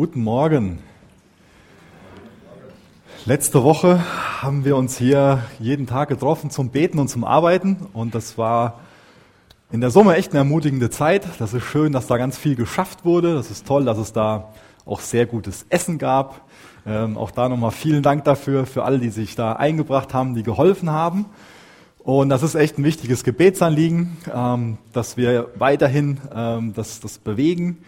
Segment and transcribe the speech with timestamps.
[0.00, 0.78] Guten Morgen.
[3.26, 4.00] Letzte Woche
[4.40, 8.78] haben wir uns hier jeden Tag getroffen zum Beten und zum Arbeiten und das war
[9.72, 11.26] in der Summe echt eine ermutigende Zeit.
[11.40, 13.34] Das ist schön, dass da ganz viel geschafft wurde.
[13.34, 14.52] Das ist toll, dass es da
[14.86, 16.42] auch sehr gutes Essen gab.
[16.86, 20.44] Ähm, auch da nochmal vielen Dank dafür, für alle, die sich da eingebracht haben, die
[20.44, 21.26] geholfen haben.
[21.98, 27.78] Und das ist echt ein wichtiges Gebetsanliegen, ähm, dass wir weiterhin ähm, das, das bewegen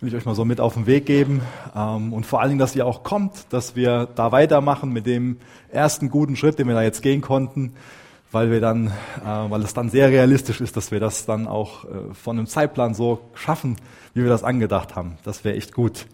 [0.00, 1.42] will ich euch mal so mit auf den Weg geben.
[1.76, 5.38] Ähm, und vor allen Dingen, dass ihr auch kommt, dass wir da weitermachen mit dem
[5.70, 7.74] ersten guten Schritt, den wir da jetzt gehen konnten,
[8.32, 11.84] weil wir dann, äh, weil es dann sehr realistisch ist, dass wir das dann auch
[11.84, 13.76] äh, von einem Zeitplan so schaffen,
[14.14, 15.18] wie wir das angedacht haben.
[15.22, 16.06] Das wäre echt gut.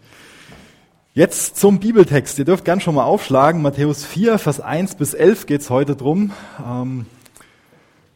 [1.13, 2.37] Jetzt zum Bibeltext.
[2.37, 3.61] Ihr dürft gern schon mal aufschlagen.
[3.61, 6.31] Matthäus 4, Vers 1 bis 11 geht's heute drum.
[6.63, 7.05] Ähm,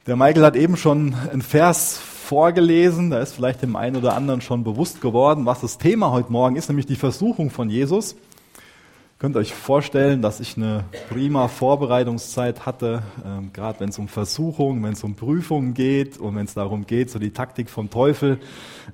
[0.06, 3.10] der Michael hat eben schon einen Vers vorgelesen.
[3.10, 6.56] Da ist vielleicht dem einen oder anderen schon bewusst geworden, was das Thema heute Morgen
[6.56, 8.14] ist, nämlich die Versuchung von Jesus.
[8.14, 14.08] Ihr könnt euch vorstellen, dass ich eine prima Vorbereitungszeit hatte, ähm, gerade wenn es um
[14.08, 17.90] Versuchungen, wenn es um Prüfungen geht und wenn es darum geht, so die Taktik vom
[17.90, 18.40] Teufel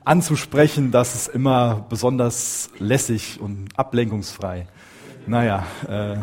[0.04, 4.66] anzusprechen, das ist immer besonders lässig und ablenkungsfrei.
[5.28, 6.16] Naja, äh,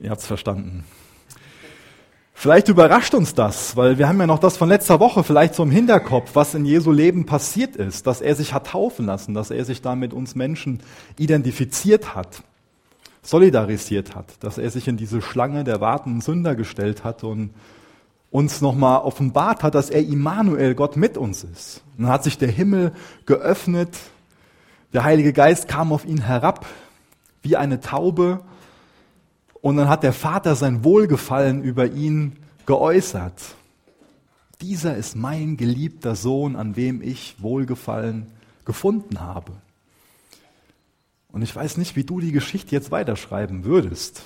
[0.00, 0.84] ihr es verstanden.
[2.40, 5.64] Vielleicht überrascht uns das, weil wir haben ja noch das von letzter Woche vielleicht so
[5.64, 9.50] im Hinterkopf, was in Jesu Leben passiert ist, dass er sich hat taufen lassen, dass
[9.50, 10.80] er sich da mit uns Menschen
[11.18, 12.44] identifiziert hat,
[13.22, 17.50] solidarisiert hat, dass er sich in diese Schlange der wartenden Sünder gestellt hat und
[18.30, 21.82] uns nochmal offenbart hat, dass er Immanuel, Gott mit uns ist.
[21.96, 22.92] Dann hat sich der Himmel
[23.26, 23.98] geöffnet,
[24.92, 26.66] der Heilige Geist kam auf ihn herab
[27.42, 28.44] wie eine Taube
[29.60, 33.56] und dann hat der Vater sein Wohlgefallen über ihn geäußert.
[34.60, 38.26] Dieser ist mein geliebter Sohn, an wem ich Wohlgefallen
[38.64, 39.52] gefunden habe.
[41.30, 44.22] Und ich weiß nicht, wie du die Geschichte jetzt weiterschreiben würdest.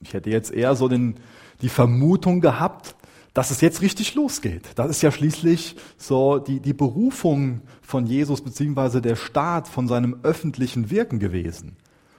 [0.00, 1.16] Ich hätte jetzt eher so den,
[1.62, 2.94] die Vermutung gehabt,
[3.34, 4.68] dass es jetzt richtig losgeht.
[4.74, 10.18] Das ist ja schließlich so die, die Berufung von Jesus beziehungsweise der Start von seinem
[10.22, 11.76] öffentlichen Wirken gewesen.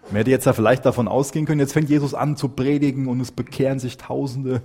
[0.08, 3.22] Man hätte jetzt ja vielleicht davon ausgehen können, jetzt fängt Jesus an zu predigen und
[3.22, 4.62] es bekehren sich Tausende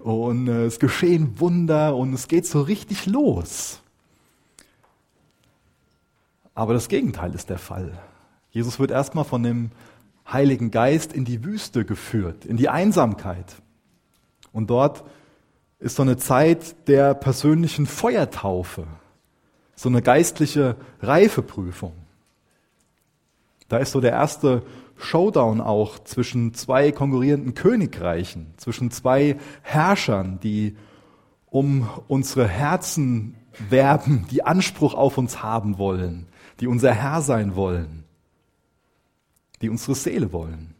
[0.00, 3.80] und äh, es geschehen Wunder und es geht so richtig los.
[6.54, 7.92] Aber das Gegenteil ist der Fall.
[8.50, 9.70] Jesus wird erstmal von dem
[10.30, 13.62] Heiligen Geist in die Wüste geführt, in die Einsamkeit.
[14.52, 15.04] Und dort
[15.78, 18.86] ist so eine Zeit der persönlichen Feuertaufe,
[19.74, 21.92] so eine geistliche Reifeprüfung.
[23.70, 24.64] Da ist so der erste
[24.96, 30.76] Showdown auch zwischen zwei konkurrierenden Königreichen, zwischen zwei Herrschern, die
[31.46, 33.36] um unsere Herzen
[33.68, 36.26] werben, die Anspruch auf uns haben wollen,
[36.58, 38.02] die unser Herr sein wollen,
[39.62, 40.74] die unsere Seele wollen.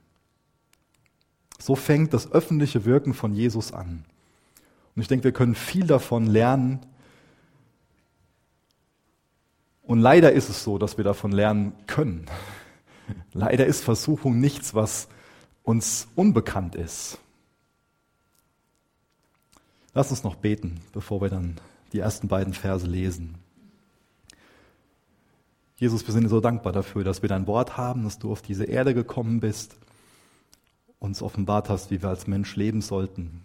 [1.60, 4.04] So fängt das öffentliche Wirken von Jesus an.
[4.96, 6.80] Und ich denke, wir können viel davon lernen.
[9.84, 12.26] Und leider ist es so, dass wir davon lernen können.
[13.32, 15.08] Leider ist Versuchung nichts, was
[15.62, 17.18] uns unbekannt ist.
[19.94, 21.56] Lass uns noch beten, bevor wir dann
[21.92, 23.36] die ersten beiden Verse lesen.
[25.76, 28.42] Jesus, wir sind dir so dankbar dafür, dass wir dein Wort haben, dass du auf
[28.42, 29.76] diese Erde gekommen bist,
[30.98, 33.42] uns offenbart hast, wie wir als Mensch leben sollten.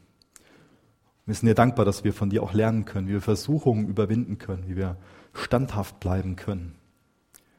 [1.26, 4.38] Wir sind dir dankbar, dass wir von dir auch lernen können, wie wir Versuchungen überwinden
[4.38, 4.98] können, wie wir
[5.34, 6.76] standhaft bleiben können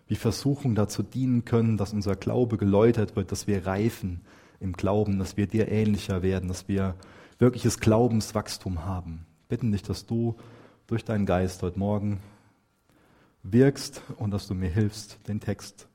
[0.06, 4.21] wie Versuchungen dazu dienen können, dass unser Glaube geläutert wird, dass wir reifen
[4.61, 6.94] im Glauben, dass wir dir ähnlicher werden, dass wir
[7.39, 9.27] wirkliches Glaubenswachstum haben.
[9.49, 10.37] Bitten dich, dass du
[10.87, 12.21] durch deinen Geist heute Morgen
[13.43, 15.89] wirkst und dass du mir hilfst, den Text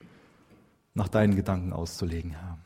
[0.94, 2.58] nach deinen Gedanken auszulegen, Herr.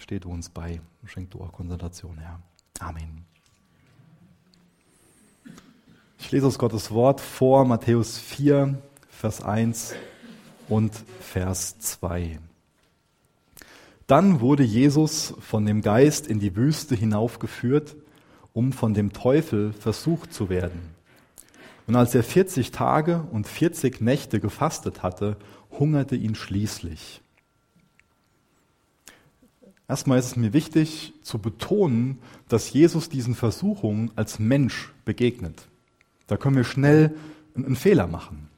[0.00, 2.40] Steh du uns bei schenk du auch Konzentration, Herr.
[2.80, 3.24] Amen.
[6.18, 8.78] Ich lese aus Gottes Wort vor, Matthäus 4,
[9.08, 9.94] Vers 1
[10.68, 12.38] und Vers 2.
[14.06, 17.96] Dann wurde Jesus von dem Geist in die Wüste hinaufgeführt,
[18.52, 20.80] um von dem Teufel versucht zu werden.
[21.86, 25.36] Und als er 40 Tage und 40 Nächte gefastet hatte,
[25.70, 27.20] hungerte ihn schließlich.
[29.88, 32.18] Erstmal ist es mir wichtig zu betonen,
[32.48, 35.66] dass Jesus diesen Versuchungen als Mensch begegnet.
[36.26, 37.14] Da können wir schnell
[37.54, 38.48] einen Fehler machen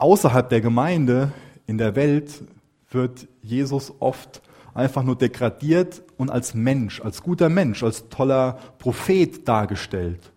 [0.00, 1.32] außerhalb der Gemeinde,
[1.66, 2.42] in der Welt,
[2.90, 4.42] wird Jesus oft
[4.74, 10.32] einfach nur degradiert und als Mensch, als guter Mensch, als toller Prophet dargestellt.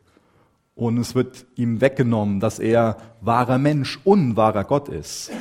[0.76, 5.32] Und es wird ihm weggenommen, dass er wahrer Mensch und wahrer Gott ist.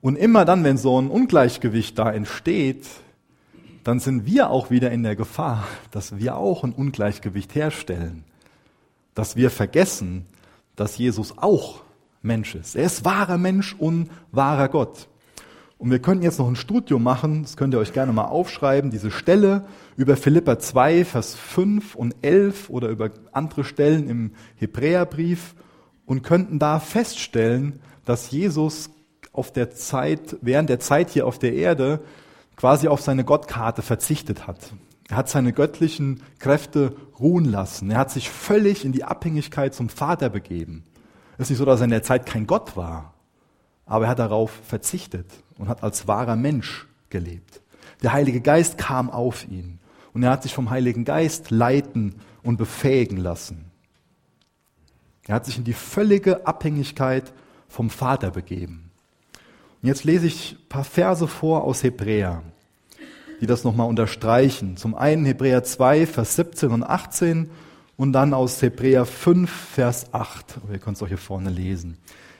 [0.00, 2.86] Und immer dann, wenn so ein Ungleichgewicht da entsteht,
[3.84, 8.24] dann sind wir auch wieder in der Gefahr, dass wir auch ein Ungleichgewicht herstellen.
[9.14, 10.26] Dass wir vergessen,
[10.74, 11.82] dass Jesus auch
[12.22, 12.76] Mensch ist.
[12.76, 15.08] Er ist wahrer Mensch und wahrer Gott.
[15.78, 18.92] Und wir könnten jetzt noch ein Studium machen, das könnt ihr euch gerne mal aufschreiben,
[18.92, 19.64] diese Stelle
[19.96, 25.56] über Philippa 2, Vers 5 und 11 oder über andere Stellen im Hebräerbrief
[26.06, 28.90] und könnten da feststellen, dass Jesus
[29.32, 32.00] auf der Zeit, während der Zeit hier auf der Erde
[32.54, 34.72] quasi auf seine Gottkarte verzichtet hat.
[35.08, 37.90] Er hat seine göttlichen Kräfte ruhen lassen.
[37.90, 40.84] Er hat sich völlig in die Abhängigkeit zum Vater begeben.
[41.38, 43.14] Es ist nicht so, dass er in der Zeit kein Gott war,
[43.86, 45.26] aber er hat darauf verzichtet
[45.58, 47.60] und hat als wahrer Mensch gelebt.
[48.02, 49.78] Der Heilige Geist kam auf ihn
[50.12, 53.70] und er hat sich vom Heiligen Geist leiten und befähigen lassen.
[55.26, 57.32] Er hat sich in die völlige Abhängigkeit
[57.68, 58.90] vom Vater begeben.
[59.80, 62.42] Und jetzt lese ich ein paar Verse vor aus Hebräer,
[63.40, 64.76] die das nochmal unterstreichen.
[64.76, 67.50] Zum einen Hebräer 2, Vers 17 und 18
[67.96, 70.58] und dann aus Hebräer 5, Vers 8.
[70.72, 71.98] Ihr könnt es auch hier vorne lesen.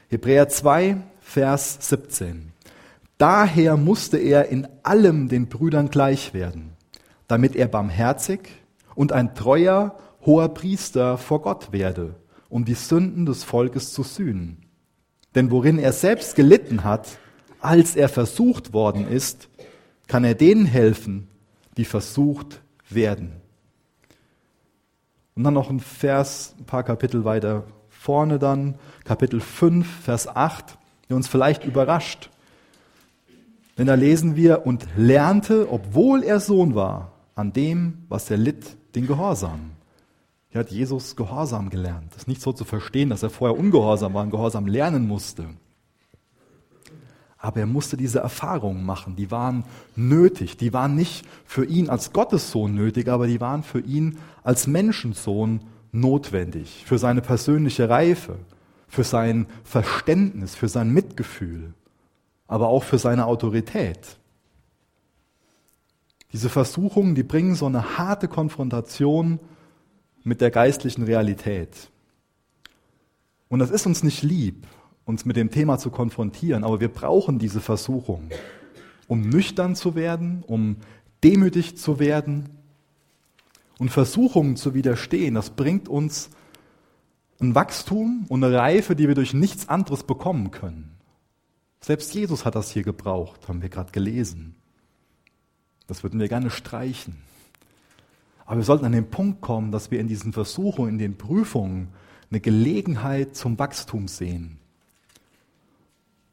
[0.08, 2.52] Hebräer 2, Vers 17.
[3.18, 6.72] Daher musste er in allem den Brüdern gleich werden,
[7.28, 8.40] damit er barmherzig
[8.94, 12.16] und ein treuer hoher Priester vor Gott werde,
[12.48, 14.66] um die Sünden des Volkes zu sühnen.
[15.34, 17.18] Denn worin er selbst gelitten hat,
[17.60, 19.48] als er versucht worden ist,
[20.08, 21.28] kann er denen helfen,
[21.76, 22.60] die versucht
[22.90, 23.41] werden.
[25.34, 28.74] Und dann noch ein Vers, ein paar Kapitel weiter vorne dann,
[29.04, 30.76] Kapitel 5, Vers 8,
[31.08, 32.30] der uns vielleicht überrascht.
[33.78, 38.76] Denn da lesen wir, und lernte, obwohl er Sohn war, an dem, was er litt,
[38.94, 39.70] den Gehorsam.
[40.50, 42.08] Hier hat Jesus Gehorsam gelernt.
[42.10, 45.46] Das ist nicht so zu verstehen, dass er vorher ungehorsam war und Gehorsam lernen musste.
[47.42, 49.16] Aber er musste diese Erfahrungen machen.
[49.16, 50.56] Die waren nötig.
[50.56, 55.60] Die waren nicht für ihn als Gottessohn nötig, aber die waren für ihn als Menschensohn
[55.90, 56.84] notwendig.
[56.86, 58.36] Für seine persönliche Reife,
[58.88, 61.74] für sein Verständnis, für sein Mitgefühl
[62.52, 64.18] aber auch für seine Autorität.
[66.34, 69.40] Diese Versuchungen, die bringen so eine harte Konfrontation
[70.22, 71.90] mit der geistlichen Realität.
[73.48, 74.66] Und das ist uns nicht lieb,
[75.04, 78.30] uns mit dem Thema zu konfrontieren, aber wir brauchen diese Versuchung,
[79.08, 80.76] um nüchtern zu werden, um
[81.24, 82.48] demütig zu werden
[83.78, 85.34] und Versuchungen zu widerstehen.
[85.34, 86.30] Das bringt uns
[87.40, 90.92] ein Wachstum und eine Reife, die wir durch nichts anderes bekommen können.
[91.80, 94.54] Selbst Jesus hat das hier gebraucht, haben wir gerade gelesen.
[95.88, 97.16] Das würden wir gerne streichen.
[98.46, 101.88] Aber wir sollten an den Punkt kommen, dass wir in diesen Versuchungen, in den Prüfungen
[102.30, 104.58] eine Gelegenheit zum Wachstum sehen.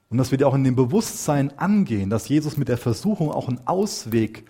[0.09, 3.47] Und dass wir die auch in dem Bewusstsein angehen, dass Jesus mit der Versuchung auch
[3.47, 4.45] einen Ausweg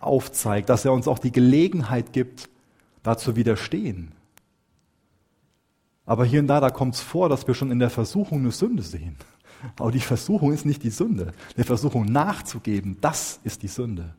[0.00, 2.48] aufzeigt, dass er uns auch die Gelegenheit gibt,
[3.02, 4.12] da zu widerstehen.
[6.04, 8.52] Aber hier und da, da kommt es vor, dass wir schon in der Versuchung eine
[8.52, 9.16] Sünde sehen.
[9.76, 11.32] Aber die Versuchung ist nicht die Sünde.
[11.56, 14.14] Der Versuchung nachzugeben, das ist die Sünde.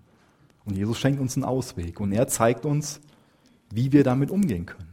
[0.66, 3.00] Und Jesus schenkt uns einen Ausweg und er zeigt uns,
[3.72, 4.90] wie wir damit umgehen können.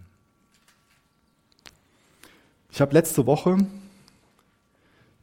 [2.71, 3.59] Ich habe letzte Woche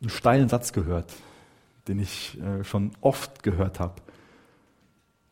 [0.03, 1.11] einen steilen Satz gehört,
[1.87, 3.95] den ich äh, schon oft gehört habe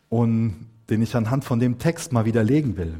[0.09, 2.97] und den ich anhand von dem Text mal widerlegen will.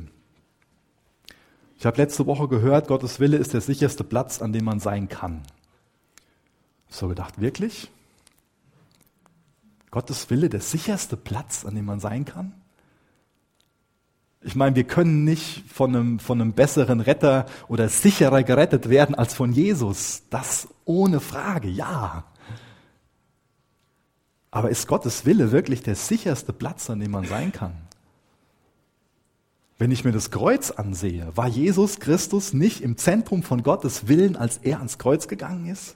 [1.78, 5.10] Ich habe letzte Woche gehört, Gottes Wille ist der sicherste Platz, an dem man sein
[5.10, 5.42] kann.
[6.90, 7.90] So gedacht, wirklich?
[9.90, 12.54] Gottes Wille der sicherste Platz, an dem man sein kann?
[14.44, 19.14] Ich meine, wir können nicht von einem, von einem besseren Retter oder sicherer gerettet werden
[19.14, 20.24] als von Jesus.
[20.30, 22.26] Das ohne Frage, ja.
[24.52, 27.74] Aber ist Gottes Wille wirklich der sicherste Platz, an dem man sein kann?
[29.78, 34.36] Wenn ich mir das Kreuz ansehe, war Jesus Christus nicht im Zentrum von Gottes Willen,
[34.36, 35.96] als er ans Kreuz gegangen ist?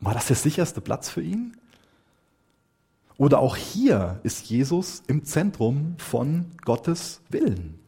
[0.00, 1.56] War das der sicherste Platz für ihn?
[3.16, 7.78] Oder auch hier ist Jesus im Zentrum von Gottes Willen.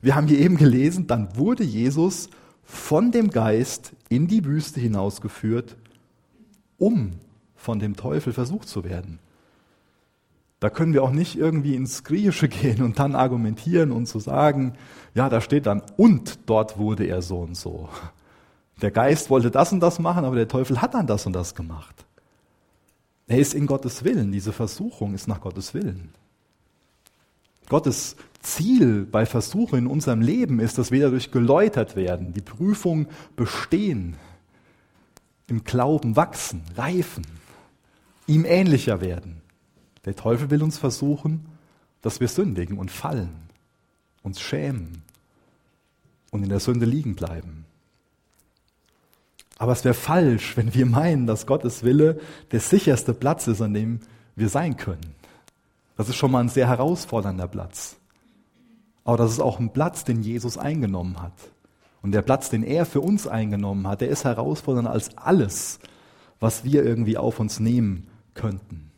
[0.00, 2.28] Wir haben hier eben gelesen, dann wurde Jesus
[2.62, 5.76] von dem Geist in die Wüste hinausgeführt,
[6.78, 7.14] um
[7.54, 9.18] von dem Teufel versucht zu werden.
[10.60, 14.30] Da können wir auch nicht irgendwie ins Griechische gehen und dann argumentieren und zu so
[14.30, 14.74] sagen,
[15.14, 17.88] ja, da steht dann, und dort wurde er so und so.
[18.82, 21.54] Der Geist wollte das und das machen, aber der Teufel hat dann das und das
[21.54, 22.04] gemacht.
[23.26, 24.32] Er ist in Gottes Willen.
[24.32, 26.10] Diese Versuchung ist nach Gottes Willen.
[27.68, 33.06] Gottes Ziel bei Versuchen in unserem Leben ist, dass wir dadurch geläutert werden, die Prüfung
[33.36, 34.16] bestehen,
[35.46, 37.26] im Glauben wachsen, reifen.
[38.26, 39.40] ihm ähnlicher werden.
[40.04, 41.46] Der Teufel will uns versuchen,
[42.02, 43.48] dass wir sündigen und fallen,
[44.22, 45.02] uns schämen
[46.30, 47.64] und in der Sünde liegen bleiben.
[49.58, 52.20] Aber es wäre falsch, wenn wir meinen, dass Gottes Wille
[52.52, 54.00] der sicherste Platz ist, an dem
[54.34, 55.14] wir sein können.
[55.96, 57.96] Das ist schon mal ein sehr herausfordernder Platz.
[59.06, 61.32] Aber das ist auch ein Platz, den Jesus eingenommen hat.
[62.02, 65.78] Und der Platz, den er für uns eingenommen hat, der ist herausfordernder als alles,
[66.40, 68.90] was wir irgendwie auf uns nehmen könnten.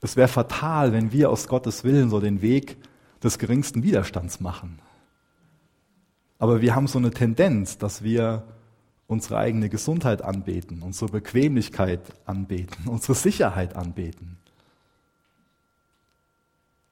[0.00, 2.78] Es wäre fatal, wenn wir aus Gottes Willen so den Weg
[3.22, 4.78] des geringsten Widerstands machen.
[6.38, 8.44] Aber wir haben so eine Tendenz, dass wir
[9.06, 14.39] unsere eigene Gesundheit anbeten, unsere Bequemlichkeit anbeten, unsere Sicherheit anbeten.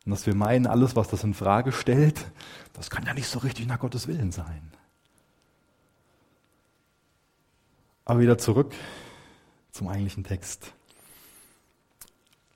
[0.08, 2.32] Und dass wir meinen, alles, was das in Frage stellt,
[2.72, 4.72] das kann ja nicht so richtig nach Gottes Willen sein.
[8.06, 8.72] Aber wieder zurück
[9.70, 10.72] zum eigentlichen Text.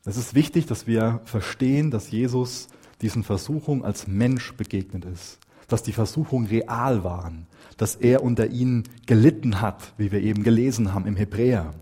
[0.06, 2.68] Es ist wichtig, dass wir verstehen, dass Jesus
[3.02, 7.46] diesen Versuchungen als Mensch begegnet ist dass die Versuchungen real waren,
[7.78, 11.72] dass er unter ihnen gelitten hat, wie wir eben gelesen haben im Hebräer.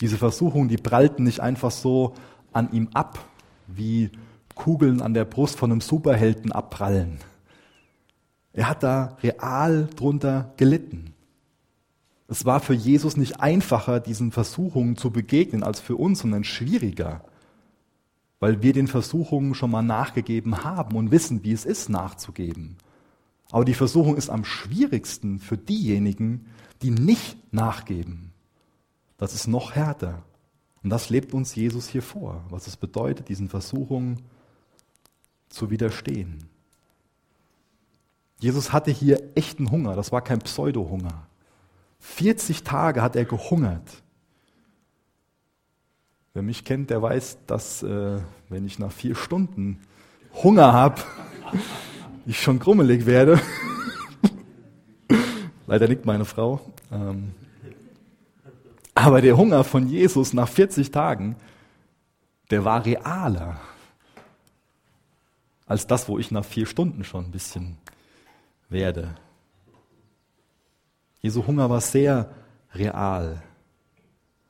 [0.00, 2.14] Diese Versuchungen, die prallten nicht einfach so
[2.52, 3.24] an ihm ab,
[3.66, 4.10] wie
[4.54, 7.18] Kugeln an der Brust von einem Superhelden abprallen.
[8.52, 11.12] Er hat da real drunter gelitten.
[12.28, 17.22] Es war für Jesus nicht einfacher, diesen Versuchungen zu begegnen, als für uns, sondern schwieriger
[18.44, 22.76] weil wir den Versuchungen schon mal nachgegeben haben und wissen, wie es ist, nachzugeben.
[23.50, 26.44] Aber die Versuchung ist am schwierigsten für diejenigen,
[26.82, 28.32] die nicht nachgeben.
[29.16, 30.24] Das ist noch härter.
[30.82, 34.20] Und das lebt uns Jesus hier vor, was es bedeutet, diesen Versuchungen
[35.48, 36.48] zu widerstehen.
[38.38, 41.26] Jesus hatte hier echten Hunger, das war kein Pseudo-Hunger.
[42.00, 43.88] 40 Tage hat er gehungert.
[46.34, 49.80] Wer mich kennt, der weiß, dass äh, wenn ich nach vier Stunden
[50.42, 51.00] Hunger habe,
[52.26, 53.40] ich schon krummelig werde.
[55.66, 56.60] Leider nickt meine Frau.
[56.92, 57.32] Ähm,
[58.94, 61.36] aber der Hunger von Jesus nach 40 Tagen,
[62.50, 63.60] der war realer
[65.66, 67.78] als das, wo ich nach vier Stunden schon ein bisschen
[68.68, 69.14] werde.
[71.20, 72.30] Jesu Hunger war sehr
[72.74, 73.42] real.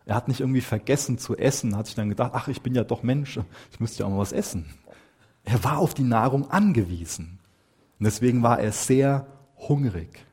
[0.07, 2.85] Er hat nicht irgendwie vergessen zu essen, hat sich dann gedacht, ach, ich bin ja
[2.85, 3.39] doch Mensch,
[3.71, 4.75] ich müsste ja auch mal was essen.
[5.45, 7.39] Er war auf die Nahrung angewiesen.
[7.99, 10.27] Und deswegen war er sehr hungrig.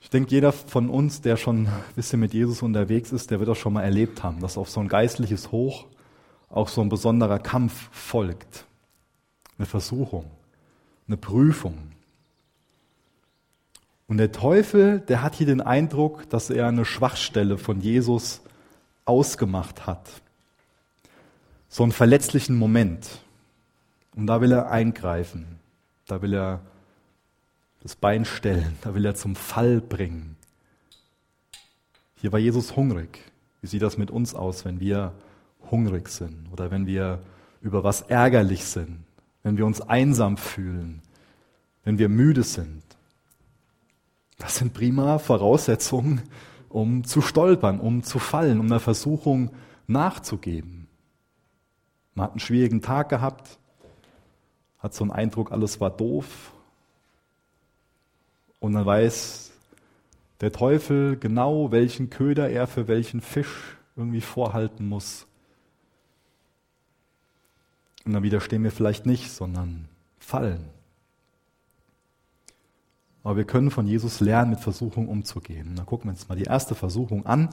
[0.00, 3.48] Ich denke, jeder von uns, der schon ein bisschen mit Jesus unterwegs ist, der wird
[3.48, 5.86] das schon mal erlebt haben, dass auf so ein geistliches Hoch
[6.50, 8.66] auch so ein besonderer Kampf folgt.
[9.56, 10.30] Eine Versuchung,
[11.06, 11.78] eine Prüfung.
[14.08, 18.42] Und der Teufel, der hat hier den Eindruck, dass er eine Schwachstelle von Jesus
[19.04, 20.08] ausgemacht hat.
[21.68, 23.20] So einen verletzlichen Moment.
[24.16, 25.60] Und da will er eingreifen.
[26.06, 26.60] Da will er
[27.82, 28.76] das Bein stellen.
[28.80, 30.36] Da will er zum Fall bringen.
[32.16, 33.20] Hier war Jesus hungrig.
[33.60, 35.12] Wie sieht das mit uns aus, wenn wir
[35.70, 37.20] hungrig sind oder wenn wir
[37.60, 39.04] über was ärgerlich sind,
[39.42, 41.02] wenn wir uns einsam fühlen,
[41.84, 42.82] wenn wir müde sind?
[44.38, 46.22] Das sind prima Voraussetzungen,
[46.68, 49.50] um zu stolpern, um zu fallen, um einer Versuchung
[49.86, 50.88] nachzugeben.
[52.14, 53.58] Man hat einen schwierigen Tag gehabt,
[54.78, 56.52] hat so einen Eindruck, alles war doof.
[58.60, 59.52] Und dann weiß
[60.40, 65.26] der Teufel genau, welchen Köder er für welchen Fisch irgendwie vorhalten muss.
[68.04, 69.88] Und dann widerstehen wir vielleicht nicht, sondern
[70.18, 70.68] fallen.
[73.22, 75.74] Aber wir können von Jesus lernen, mit Versuchung umzugehen.
[75.76, 77.50] Dann gucken wir uns mal die erste Versuchung an.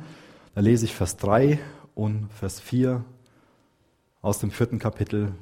[0.55, 1.59] Da lese ich Vers 3
[1.93, 3.03] und Vers 4
[4.21, 5.33] aus dem vierten Kapitel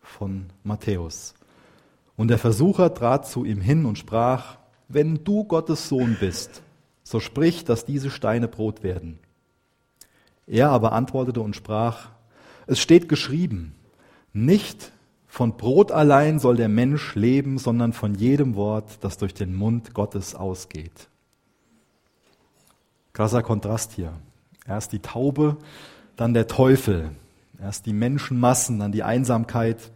[0.00, 1.34] von Matthäus.
[2.16, 6.62] Und der Versucher trat zu ihm hin und sprach, wenn du Gottes Sohn bist,
[7.02, 9.18] so sprich, dass diese Steine Brot werden.
[10.46, 12.10] Er aber antwortete und sprach,
[12.66, 13.74] es steht geschrieben,
[14.34, 14.92] nicht
[15.26, 19.94] von Brot allein soll der Mensch leben, sondern von jedem Wort, das durch den Mund
[19.94, 21.08] Gottes ausgeht.
[23.12, 24.12] Krasser Kontrast hier.
[24.66, 25.56] Erst die Taube,
[26.16, 27.10] dann der Teufel.
[27.60, 29.90] Erst die Menschenmassen, dann die Einsamkeit.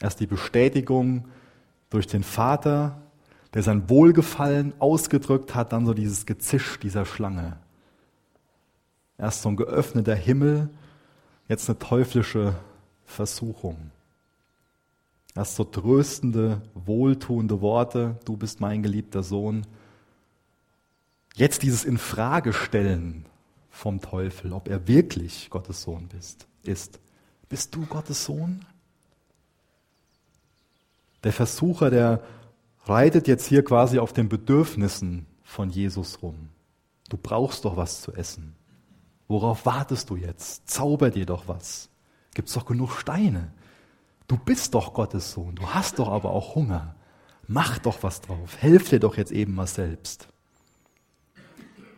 [0.00, 1.24] Erst die Bestätigung
[1.90, 3.02] durch den Vater,
[3.54, 7.58] der sein Wohlgefallen ausgedrückt hat, dann so dieses Gezisch dieser Schlange.
[9.18, 10.68] Erst so ein geöffneter Himmel,
[11.48, 12.54] jetzt eine teuflische
[13.08, 13.90] Versuchung.
[15.34, 19.66] Erst so tröstende, wohltuende Worte, du bist mein geliebter Sohn.
[21.34, 23.24] Jetzt dieses Infragestellen
[23.70, 27.00] vom Teufel, ob er wirklich Gottes Sohn bist, ist.
[27.48, 28.64] Bist du Gottes Sohn?
[31.24, 32.22] Der Versucher, der
[32.84, 36.50] reitet jetzt hier quasi auf den Bedürfnissen von Jesus rum.
[37.08, 38.54] Du brauchst doch was zu essen.
[39.28, 40.68] Worauf wartest du jetzt?
[40.68, 41.88] Zauber dir doch was.
[42.34, 43.52] Gibt's doch genug Steine.
[44.26, 45.54] Du bist doch Gottes Sohn.
[45.54, 46.94] Du hast doch aber auch Hunger.
[47.46, 48.58] Mach doch was drauf.
[48.60, 50.28] Helf dir doch jetzt eben mal selbst.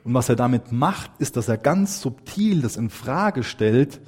[0.04, 4.00] Und was er damit macht, ist, dass er ganz subtil das in Frage stellt,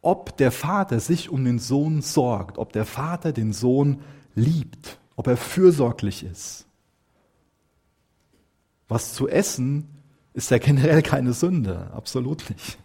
[0.00, 4.02] ob der Vater sich um den Sohn sorgt, ob der Vater den Sohn
[4.34, 6.66] liebt, ob er fürsorglich ist.
[8.88, 9.88] Was zu essen
[10.32, 12.78] ist ja generell keine Sünde, absolut nicht.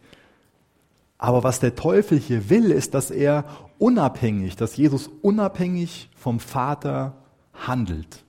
[1.21, 3.45] Aber was der Teufel hier will, ist, dass er
[3.77, 7.15] unabhängig, dass Jesus unabhängig vom Vater
[7.53, 8.25] handelt.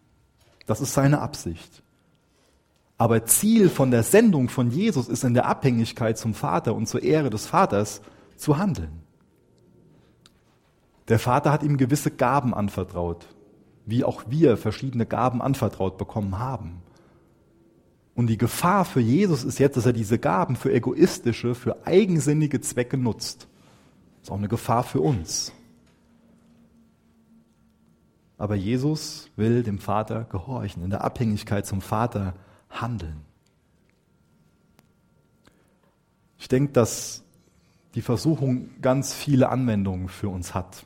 [0.67, 1.83] Das ist seine Absicht.
[2.99, 7.03] Aber Ziel von der Sendung von Jesus ist in der Abhängigkeit zum Vater und zur
[7.03, 8.03] Ehre des Vaters
[8.37, 9.01] zu handeln.
[11.09, 13.27] Der Vater hat ihm gewisse Gaben anvertraut,
[13.87, 16.83] wie auch wir verschiedene Gaben anvertraut bekommen haben.
[18.15, 22.61] Und die Gefahr für Jesus ist jetzt, dass er diese Gaben für egoistische, für eigensinnige
[22.61, 23.49] Zwecke nutzt.
[24.21, 25.53] Das ist auch eine Gefahr für uns.
[28.37, 32.35] Aber Jesus will dem Vater gehorchen, in der Abhängigkeit zum Vater
[32.69, 33.21] handeln.
[36.39, 37.23] Ich denke, dass
[37.95, 40.85] die Versuchung ganz viele Anwendungen für uns hat.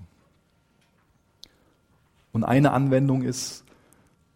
[2.33, 3.65] Und eine Anwendung ist,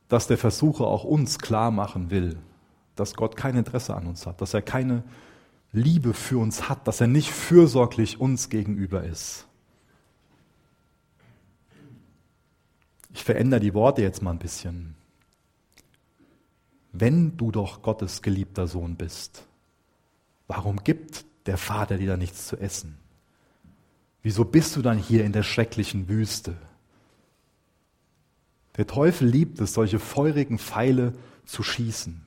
[0.09, 2.39] dass der Versucher auch uns klar machen will,
[2.97, 5.03] dass Gott kein Interesse an uns hat, dass er keine
[5.73, 9.47] Liebe für uns hat, dass er nicht fürsorglich uns gegenüber ist.
[13.13, 14.95] Ich verändere die Worte jetzt mal ein bisschen.
[16.93, 19.47] Wenn du doch Gottes geliebter Sohn bist,
[20.49, 22.99] warum gibt der Vater dir da nichts zu essen?
[24.23, 26.57] Wieso bist du dann hier in der schrecklichen Wüste?
[28.77, 31.15] Der Teufel liebt es, solche feurigen Pfeile
[31.47, 32.27] zu schießen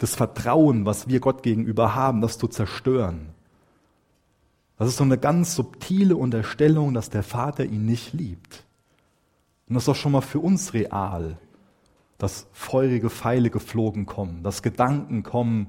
[0.00, 3.34] das Vertrauen, was wir Gott gegenüber haben, das zu zerstören.
[4.78, 8.64] Das ist so eine ganz subtile Unterstellung, dass der Vater ihn nicht liebt.
[9.68, 11.36] Und das ist doch schon mal für uns real,
[12.16, 15.66] dass feurige Pfeile geflogen kommen, dass Gedanken kommen,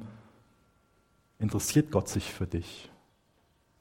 [1.38, 2.90] interessiert Gott sich für dich?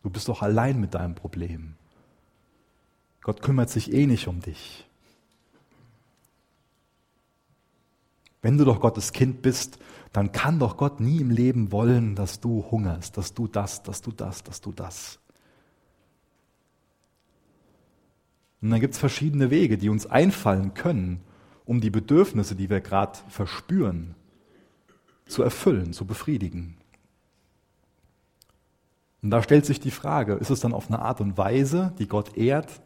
[0.02, 1.76] Du bist doch allein mit deinem Problem.
[3.22, 4.89] Gott kümmert sich eh nicht um dich.
[8.42, 9.79] Wenn du doch Gottes Kind bist,
[10.12, 14.00] dann kann doch Gott nie im Leben wollen, dass du hungerst, dass du das, dass
[14.00, 15.18] du das, dass du das.
[18.62, 21.20] Und dann gibt es verschiedene Wege, die uns einfallen können,
[21.64, 24.14] um die Bedürfnisse, die wir gerade verspüren,
[25.26, 26.76] zu erfüllen, zu befriedigen.
[29.22, 32.09] Und da stellt sich die Frage, ist es dann auf eine Art und Weise, die
[32.09, 32.81] Gott ehrt,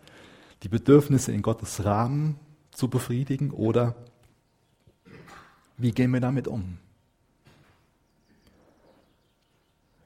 [0.62, 2.38] die Bedürfnisse in Gottes Rahmen
[2.71, 3.95] zu befriedigen oder
[5.77, 6.79] wie gehen wir damit um?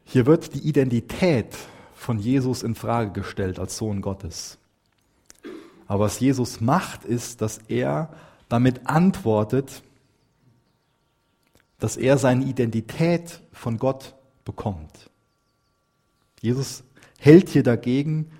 [0.04, 1.54] Hier wird die Identität
[1.94, 4.58] von Jesus in Frage gestellt als Sohn Gottes.
[5.86, 8.14] Aber was Jesus macht, ist, dass er
[8.48, 9.82] damit antwortet,
[11.78, 15.10] dass er seine Identität von Gott bekommt.
[16.40, 16.84] Jesus
[17.18, 18.30] hält hier dagegen,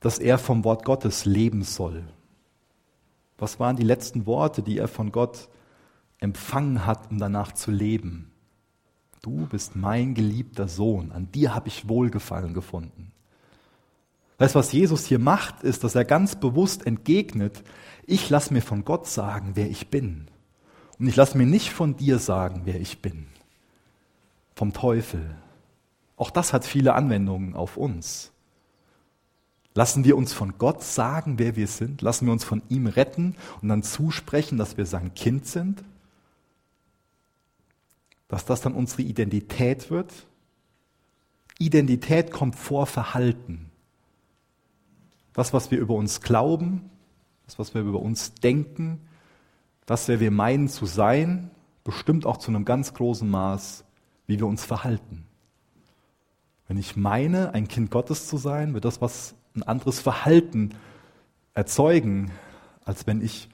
[0.00, 2.04] dass er vom Wort Gottes leben soll.
[3.38, 5.48] Was waren die letzten Worte, die er von Gott
[6.20, 8.30] empfangen hat, um danach zu leben.
[9.22, 13.12] Du bist mein geliebter Sohn, an dir habe ich Wohlgefallen gefunden.
[14.38, 17.62] Weißt was Jesus hier macht, ist, dass er ganz bewusst entgegnet,
[18.06, 20.28] ich lasse mir von Gott sagen, wer ich bin.
[20.98, 23.26] Und ich lasse mir nicht von dir sagen, wer ich bin.
[24.54, 25.34] Vom Teufel.
[26.16, 28.32] Auch das hat viele Anwendungen auf uns.
[29.74, 32.00] Lassen wir uns von Gott sagen, wer wir sind?
[32.00, 35.84] Lassen wir uns von ihm retten und dann zusprechen, dass wir sein Kind sind?
[38.28, 40.12] Dass das dann unsere Identität wird.
[41.58, 43.70] Identität kommt vor Verhalten.
[45.32, 46.90] Das, was wir über uns glauben,
[47.46, 49.00] das, was wir über uns denken,
[49.84, 51.50] das, wer wir meinen zu sein,
[51.84, 53.84] bestimmt auch zu einem ganz großen Maß,
[54.26, 55.24] wie wir uns verhalten.
[56.66, 60.74] Wenn ich meine, ein Kind Gottes zu sein, wird das was ein anderes Verhalten
[61.54, 62.32] erzeugen,
[62.84, 63.48] als wenn ich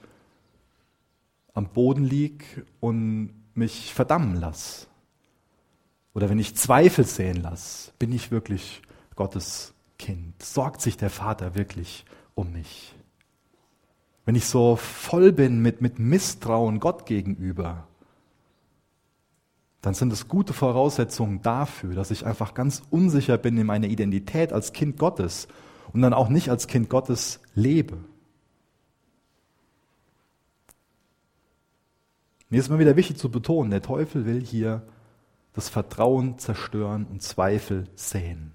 [1.53, 4.87] am Boden liege und mich verdammen lasse
[6.13, 8.81] oder wenn ich Zweifel sehen lasse, bin ich wirklich
[9.15, 10.41] Gottes Kind?
[10.41, 12.95] Sorgt sich der Vater wirklich um mich?
[14.25, 17.87] Wenn ich so voll bin mit, mit Misstrauen Gott gegenüber,
[19.81, 24.53] dann sind es gute Voraussetzungen dafür, dass ich einfach ganz unsicher bin in meiner Identität
[24.53, 25.49] als Kind Gottes
[25.91, 27.97] und dann auch nicht als Kind Gottes lebe.
[32.53, 34.83] Mir ist immer wieder wichtig zu betonen, der Teufel will hier
[35.53, 38.53] das Vertrauen zerstören und Zweifel säen.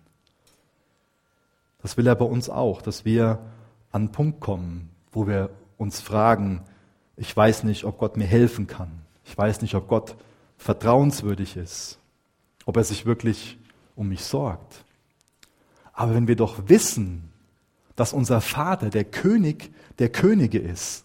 [1.82, 3.40] Das will er bei uns auch, dass wir
[3.90, 6.62] an einen Punkt kommen, wo wir uns fragen,
[7.16, 9.02] ich weiß nicht, ob Gott mir helfen kann.
[9.24, 10.14] Ich weiß nicht, ob Gott
[10.58, 11.98] vertrauenswürdig ist,
[12.66, 13.58] ob er sich wirklich
[13.96, 14.84] um mich sorgt.
[15.92, 17.32] Aber wenn wir doch wissen,
[17.96, 21.04] dass unser Vater der König der Könige ist,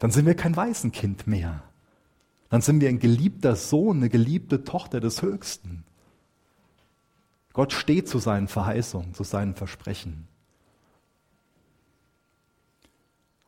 [0.00, 1.62] dann sind wir kein Waisenkind mehr.
[2.54, 5.82] Dann sind wir ein geliebter Sohn, eine geliebte Tochter des Höchsten.
[7.52, 10.28] Gott steht zu seinen Verheißungen, zu seinen Versprechen.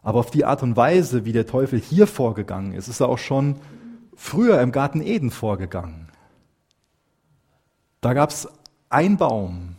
[0.03, 3.19] Aber auf die Art und Weise, wie der Teufel hier vorgegangen ist, ist er auch
[3.19, 3.61] schon
[4.17, 6.09] früher im Garten Eden vorgegangen.
[8.01, 8.49] Da gab es
[8.89, 9.77] ein Baum,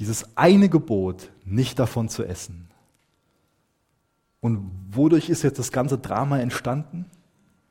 [0.00, 2.70] dieses eine Gebot, nicht davon zu essen.
[4.40, 7.08] Und wodurch ist jetzt das ganze Drama entstanden?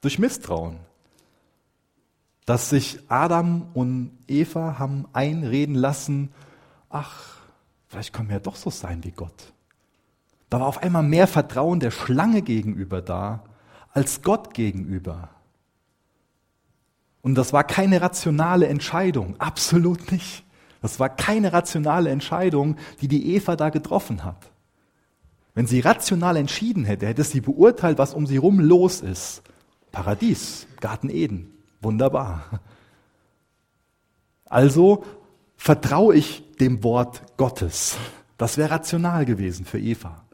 [0.06, 0.78] Durch Misstrauen.
[2.46, 6.30] Dass sich Adam und Eva haben einreden lassen,
[6.92, 7.38] ach,
[7.88, 9.52] vielleicht können wir ja doch so sein wie Gott.
[10.52, 13.46] Da war auf einmal mehr Vertrauen der Schlange gegenüber da,
[13.94, 15.30] als Gott gegenüber.
[17.24, 20.44] Und das war keine rationale Entscheidung, absolut nicht.
[20.84, 24.52] Das war keine rationale Entscheidung, die die Eva da getroffen hat.
[25.56, 29.42] Wenn sie rational entschieden hätte, hätte sie beurteilt, was um sie rum los ist.
[29.96, 32.60] Paradies, Garten Eden, wunderbar.
[34.44, 35.06] Also
[35.56, 37.98] vertraue ich dem Wort Gottes.
[38.38, 40.26] Das wäre rational gewesen für Eva.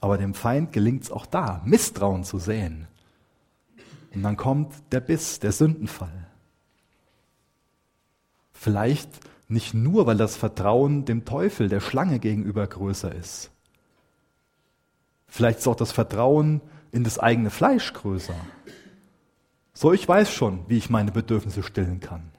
[0.00, 2.86] Aber dem Feind gelingt es auch da, Misstrauen zu säen.
[4.14, 6.26] Und dann kommt der Biss, der Sündenfall.
[8.52, 9.08] Vielleicht
[9.48, 13.50] nicht nur, weil das Vertrauen dem Teufel, der Schlange gegenüber größer ist.
[15.26, 16.60] Vielleicht ist auch das Vertrauen
[16.98, 18.34] in das eigene Fleisch größer.
[19.72, 22.32] So, ich weiß schon, wie ich meine Bedürfnisse stillen kann.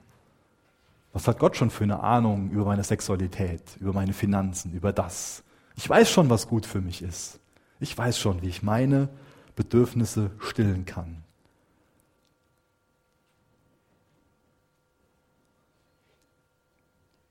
[1.14, 5.42] Was hat Gott schon für eine Ahnung über meine Sexualität, über meine Finanzen, über das?
[5.76, 7.40] Ich weiß schon, was gut für mich ist.
[7.80, 9.08] Ich weiß schon, wie ich meine
[9.56, 11.24] Bedürfnisse stillen kann.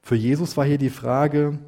[0.01, 1.59] Für Jesus war hier die Frage,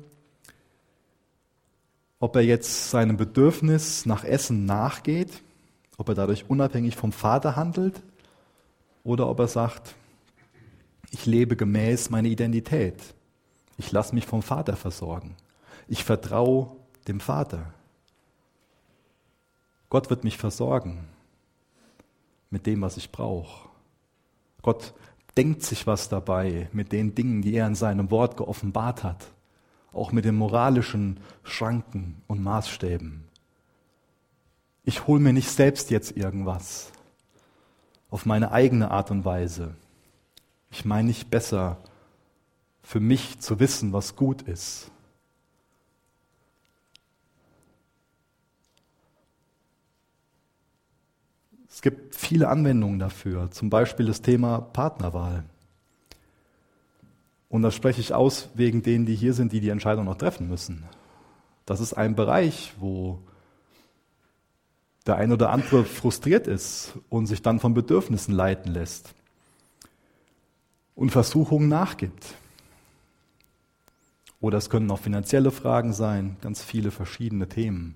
[2.19, 5.43] ob er jetzt seinem Bedürfnis nach Essen nachgeht,
[5.97, 8.01] ob er dadurch unabhängig vom Vater handelt
[9.04, 9.95] oder ob er sagt,
[11.12, 13.13] ich lebe gemäß meiner Identität.
[13.77, 15.36] Ich lasse mich vom Vater versorgen.
[15.88, 16.75] Ich vertraue
[17.08, 17.73] dem Vater.
[19.89, 21.08] Gott wird mich versorgen
[22.49, 23.67] mit dem, was ich brauche.
[24.62, 24.93] Gott
[25.36, 29.27] denkt sich was dabei mit den Dingen, die er in seinem Wort geoffenbart hat,
[29.91, 33.31] auch mit den moralischen Schranken und Maßstäben.
[34.84, 36.91] Ich hole mir nicht selbst jetzt irgendwas
[38.10, 39.76] auf meine eigene Art und Weise.
[40.70, 41.78] Ich meine nicht besser
[42.84, 44.91] für mich zu wissen, was gut ist.
[51.70, 55.46] Es gibt viele Anwendungen dafür, zum Beispiel das Thema Partnerwahl.
[57.50, 60.48] Und das spreche ich aus wegen denen, die hier sind, die die Entscheidung noch treffen
[60.48, 60.84] müssen.
[61.65, 63.20] Das ist ein Bereich, wo
[65.07, 69.13] der ein oder andere frustriert ist und sich dann von Bedürfnissen leiten lässt
[70.95, 72.35] und Versuchungen nachgibt.
[74.39, 77.95] Oder es können auch finanzielle Fragen sein, ganz viele verschiedene Themen,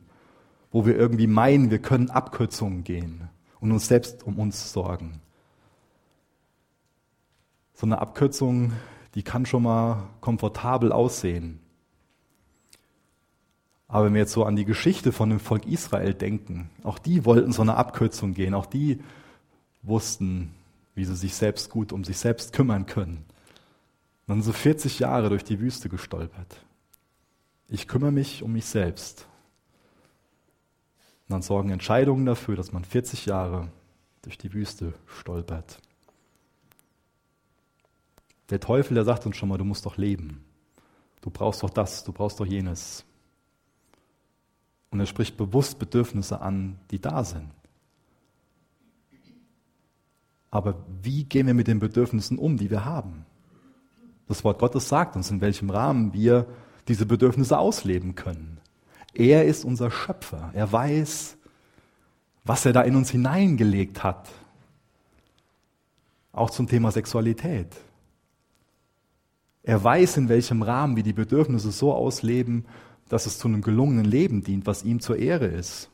[0.72, 5.22] wo wir irgendwie meinen, wir können Abkürzungen gehen und uns selbst um uns sorgen.
[7.74, 8.74] So eine Abkürzung,
[9.16, 11.60] die kann schon mal komfortabel aussehen.
[13.88, 17.26] Aber wenn wir jetzt so an die Geschichte von dem Volk Israel denken, auch die
[17.26, 19.00] wollten so eine Abkürzung gehen, auch die
[19.84, 20.54] wussten,
[20.96, 23.26] wie sie sich selbst gut um sich selbst kümmern können.
[24.28, 26.58] Und dann so 40 Jahre durch die Wüste gestolpert.
[27.68, 29.28] Ich kümmere mich um mich selbst.
[31.28, 33.70] Und dann sorgen Entscheidungen dafür, dass man 40 Jahre
[34.24, 35.80] durch die Wüste stolpert.
[38.50, 40.44] Der Teufel, der sagt uns schon mal, du musst doch leben.
[41.22, 43.04] Du brauchst doch das, du brauchst doch jenes.
[44.92, 47.52] Und er spricht bewusst Bedürfnisse an, die da sind.
[50.52, 53.26] Aber wie gehen wir mit den Bedürfnissen um, die wir haben?
[54.28, 56.48] Das Wort Gottes sagt uns, in welchem Rahmen wir
[56.88, 58.60] diese Bedürfnisse ausleben können.
[59.14, 60.52] Er ist unser Schöpfer.
[60.54, 61.38] Er weiß,
[62.44, 64.30] was er da in uns hineingelegt hat.
[66.32, 67.76] Auch zum Thema Sexualität.
[69.64, 72.66] Er weiß, in welchem Rahmen wir die Bedürfnisse so ausleben,
[73.10, 75.90] dass es zu einem gelungenen Leben dient, was ihm zur Ehre ist.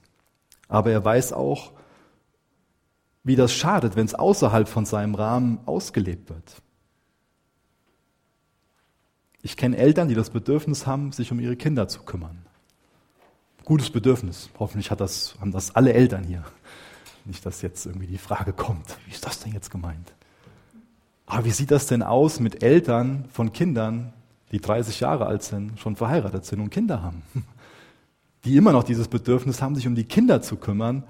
[0.68, 1.74] Aber er weiß auch,
[3.24, 6.62] wie das schadet, wenn es außerhalb von seinem Rahmen ausgelebt wird.
[9.44, 12.46] Ich kenne Eltern, die das Bedürfnis haben, sich um ihre Kinder zu kümmern.
[13.66, 14.50] Gutes Bedürfnis.
[14.60, 16.44] Hoffentlich hat das, haben das alle Eltern hier.
[17.26, 20.14] Nicht, dass jetzt irgendwie die Frage kommt, wie ist das denn jetzt gemeint?
[21.26, 24.14] Aber wie sieht das denn aus mit Eltern von Kindern,
[24.52, 27.22] die 30 Jahre alt sind, schon verheiratet sind und Kinder haben?
[28.44, 31.04] Die immer noch dieses Bedürfnis haben, sich um die Kinder zu kümmern.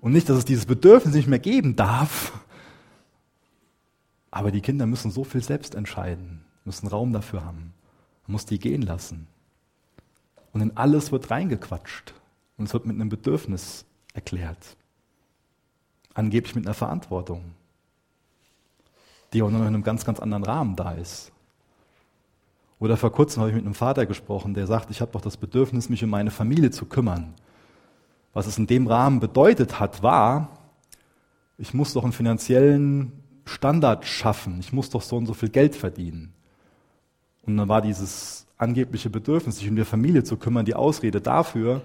[0.00, 2.32] Und nicht, dass es dieses Bedürfnis nicht mehr geben darf.
[4.32, 7.74] Aber die Kinder müssen so viel selbst entscheiden müssen Raum dafür haben.
[8.26, 9.26] Man muss die gehen lassen.
[10.52, 12.14] Und in alles wird reingequatscht.
[12.56, 14.76] Und es wird mit einem Bedürfnis erklärt.
[16.14, 17.52] Angeblich mit einer Verantwortung,
[19.32, 21.31] die auch noch in einem ganz, ganz anderen Rahmen da ist.
[22.82, 25.36] Oder vor kurzem habe ich mit einem Vater gesprochen, der sagt, ich habe doch das
[25.36, 27.32] Bedürfnis, mich um meine Familie zu kümmern.
[28.32, 30.48] Was es in dem Rahmen bedeutet hat, war,
[31.58, 33.12] ich muss doch einen finanziellen
[33.44, 36.32] Standard schaffen, ich muss doch so und so viel Geld verdienen.
[37.42, 41.82] Und dann war dieses angebliche Bedürfnis, sich um die Familie zu kümmern, die Ausrede dafür,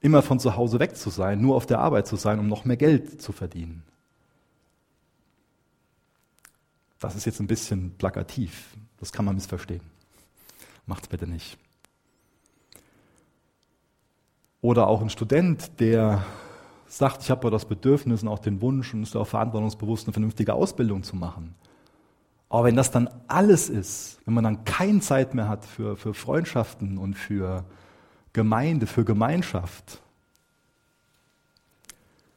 [0.00, 2.64] immer von zu Hause weg zu sein, nur auf der Arbeit zu sein, um noch
[2.64, 3.82] mehr Geld zu verdienen.
[7.00, 8.78] Das ist jetzt ein bisschen plakativ.
[8.98, 9.91] Das kann man missverstehen.
[10.86, 11.58] Macht's bitte nicht.
[14.60, 16.24] Oder auch ein Student, der
[16.86, 20.54] sagt, ich habe das Bedürfnis und auch den Wunsch und ist auch verantwortungsbewusst, eine vernünftige
[20.54, 21.54] Ausbildung zu machen.
[22.48, 26.12] Aber wenn das dann alles ist, wenn man dann keine Zeit mehr hat für, für
[26.12, 27.64] Freundschaften und für
[28.34, 30.02] Gemeinde, für Gemeinschaft,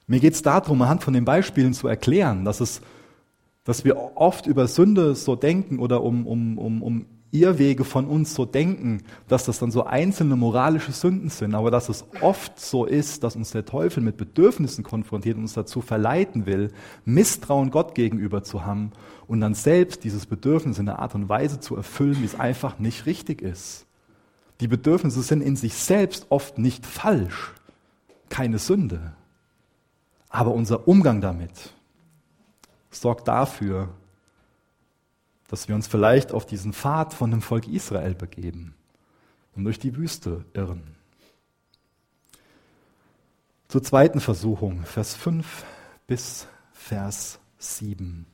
[0.07, 2.81] mir geht es darum, anhand von den Beispielen zu erklären, dass, es,
[3.65, 8.33] dass wir oft über Sünde so denken oder um, um, um, um Irrwege von uns
[8.33, 12.85] so denken, dass das dann so einzelne moralische Sünden sind, aber dass es oft so
[12.85, 16.71] ist, dass uns der Teufel mit Bedürfnissen konfrontiert und uns dazu verleiten will,
[17.03, 18.91] Misstrauen Gott gegenüber zu haben
[19.27, 22.79] und dann selbst dieses Bedürfnis in einer Art und Weise zu erfüllen, wie es einfach
[22.79, 23.85] nicht richtig ist.
[24.61, 27.53] Die Bedürfnisse sind in sich selbst oft nicht falsch,
[28.29, 29.13] keine Sünde,
[30.29, 31.73] aber unser Umgang damit
[32.91, 33.89] sorgt dafür,
[35.47, 38.73] dass wir uns vielleicht auf diesen Pfad von dem Volk Israel begeben
[39.55, 40.95] und durch die Wüste irren.
[43.67, 45.65] Zur zweiten Versuchung, Vers 5
[46.07, 48.25] bis Vers 7.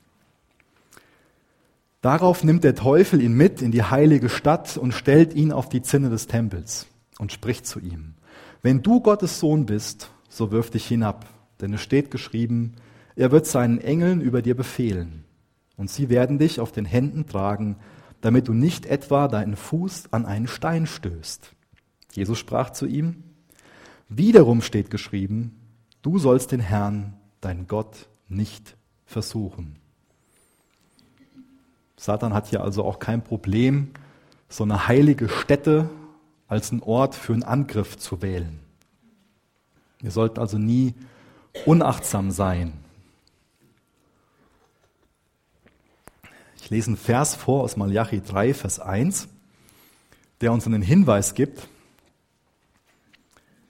[2.02, 5.82] Darauf nimmt der Teufel ihn mit in die heilige Stadt und stellt ihn auf die
[5.82, 6.88] Zinne des Tempels
[7.19, 8.15] und spricht zu ihm,
[8.63, 11.26] wenn du Gottes Sohn bist, so wirf dich hinab,
[11.60, 12.76] denn es steht geschrieben,
[13.15, 15.26] er wird seinen Engeln über dir befehlen
[15.77, 17.77] und sie werden dich auf den Händen tragen,
[18.21, 21.53] damit du nicht etwa deinen Fuß an einen Stein stößt.
[22.13, 23.23] Jesus sprach zu ihm,
[24.10, 25.60] wiederum steht geschrieben,
[26.01, 29.77] du sollst den Herrn, dein Gott, nicht versuchen.
[31.97, 33.91] Satan hat hier also auch kein Problem,
[34.49, 35.89] so eine heilige Stätte
[36.47, 38.60] als einen Ort für einen Angriff zu wählen.
[39.99, 40.95] Wir sollten also nie
[41.65, 42.73] unachtsam sein
[46.71, 49.27] lese einen Vers vor aus Malachi 3, Vers 1,
[50.39, 51.67] der uns einen Hinweis gibt,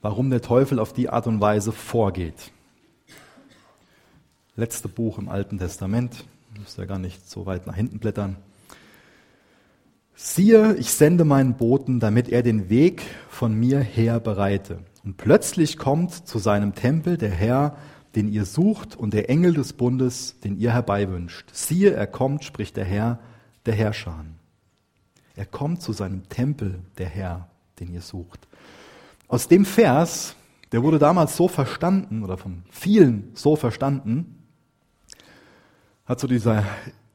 [0.00, 2.52] warum der Teufel auf die Art und Weise vorgeht.
[4.54, 6.24] Letzte Buch im Alten Testament,
[6.56, 8.36] muss ja gar nicht so weit nach hinten blättern.
[10.14, 14.78] Siehe, ich sende meinen Boten, damit er den Weg von mir her bereite.
[15.02, 17.76] Und plötzlich kommt zu seinem Tempel der Herr,
[18.14, 21.48] den ihr sucht, und der Engel des Bundes, den ihr herbeiwünscht.
[21.52, 23.18] Siehe, er kommt, spricht der Herr,
[23.66, 24.24] der Herrscher.
[25.34, 27.48] Er kommt zu seinem Tempel, der Herr,
[27.80, 28.46] den ihr sucht.
[29.28, 30.36] Aus dem Vers,
[30.72, 34.38] der wurde damals so verstanden oder von vielen so verstanden,
[36.04, 36.64] hat zu dieser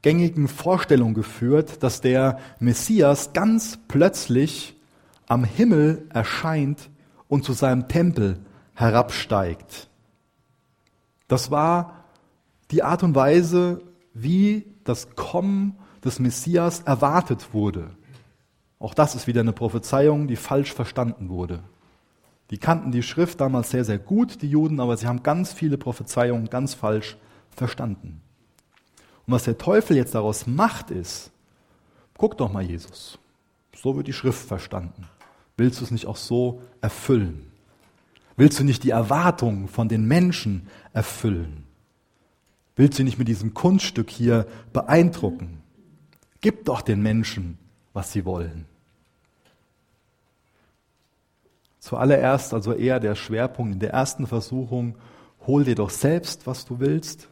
[0.02, 4.76] gängigen Vorstellung geführt, dass der Messias ganz plötzlich
[5.26, 6.90] am Himmel erscheint
[7.28, 8.38] und zu seinem Tempel
[8.74, 9.87] herabsteigt.
[11.28, 12.04] Das war
[12.70, 13.82] die Art und Weise,
[14.14, 17.90] wie das Kommen des Messias erwartet wurde.
[18.78, 21.62] Auch das ist wieder eine Prophezeiung, die falsch verstanden wurde.
[22.50, 25.76] Die kannten die Schrift damals sehr, sehr gut, die Juden, aber sie haben ganz viele
[25.76, 27.18] Prophezeiungen ganz falsch
[27.50, 28.22] verstanden.
[29.26, 31.30] Und was der Teufel jetzt daraus macht, ist,
[32.16, 33.18] guck doch mal Jesus,
[33.76, 35.06] so wird die Schrift verstanden.
[35.56, 37.47] Willst du es nicht auch so erfüllen?
[38.38, 41.64] Willst du nicht die Erwartungen von den Menschen erfüllen?
[42.76, 45.58] Willst du nicht mit diesem Kunststück hier beeindrucken?
[46.40, 47.58] Gib doch den Menschen,
[47.92, 48.66] was sie wollen.
[51.80, 54.94] Zuallererst also eher der Schwerpunkt in der ersten Versuchung,
[55.48, 57.28] hol dir doch selbst, was du willst.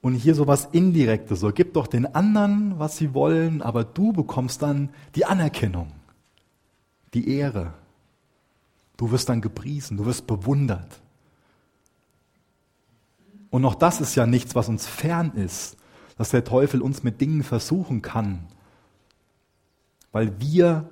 [0.00, 4.14] Und hier so was Indirektes, so gib doch den anderen, was sie wollen, aber du
[4.14, 5.92] bekommst dann die Anerkennung,
[7.12, 7.74] die Ehre.
[9.00, 11.00] Du wirst dann gepriesen, du wirst bewundert.
[13.48, 15.78] Und auch das ist ja nichts, was uns fern ist,
[16.18, 18.44] dass der Teufel uns mit Dingen versuchen kann,
[20.12, 20.90] weil wir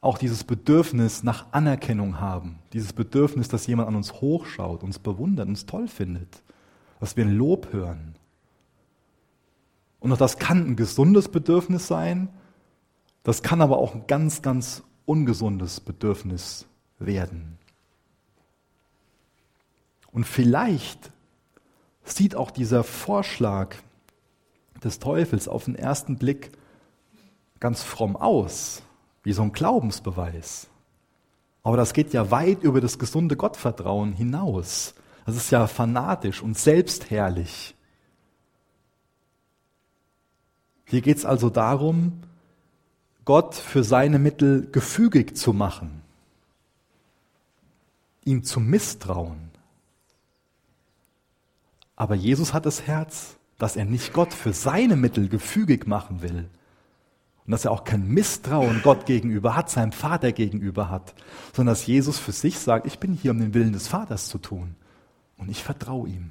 [0.00, 5.48] auch dieses Bedürfnis nach Anerkennung haben, dieses Bedürfnis, dass jemand an uns hochschaut, uns bewundert,
[5.48, 6.44] uns toll findet,
[7.00, 8.14] dass wir ein Lob hören.
[9.98, 12.28] Und auch das kann ein gesundes Bedürfnis sein,
[13.24, 16.68] das kann aber auch ein ganz, ganz ungesundes Bedürfnis
[17.06, 17.58] werden.
[20.12, 21.10] Und vielleicht
[22.04, 23.74] sieht auch dieser Vorschlag
[24.82, 26.52] des Teufels auf den ersten Blick
[27.60, 28.82] ganz fromm aus,
[29.22, 30.68] wie so ein Glaubensbeweis.
[31.62, 34.94] Aber das geht ja weit über das gesunde Gottvertrauen hinaus.
[35.24, 37.74] Das ist ja fanatisch und selbstherrlich.
[40.86, 42.20] Hier geht es also darum,
[43.24, 46.01] Gott für seine Mittel gefügig zu machen,
[48.24, 49.50] ihm zu misstrauen.
[51.96, 56.48] Aber Jesus hat das Herz, dass er nicht Gott für seine Mittel gefügig machen will.
[57.44, 61.14] Und dass er auch kein Misstrauen Gott gegenüber hat, seinem Vater gegenüber hat,
[61.52, 64.38] sondern dass Jesus für sich sagt, ich bin hier, um den Willen des Vaters zu
[64.38, 64.76] tun.
[65.36, 66.30] Und ich vertraue ihm.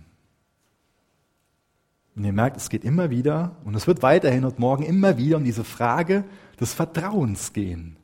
[2.15, 5.37] Und ihr merkt, es geht immer wieder, und es wird weiterhin und morgen immer wieder
[5.37, 6.25] um diese Frage
[6.59, 7.97] des Vertrauens gehen.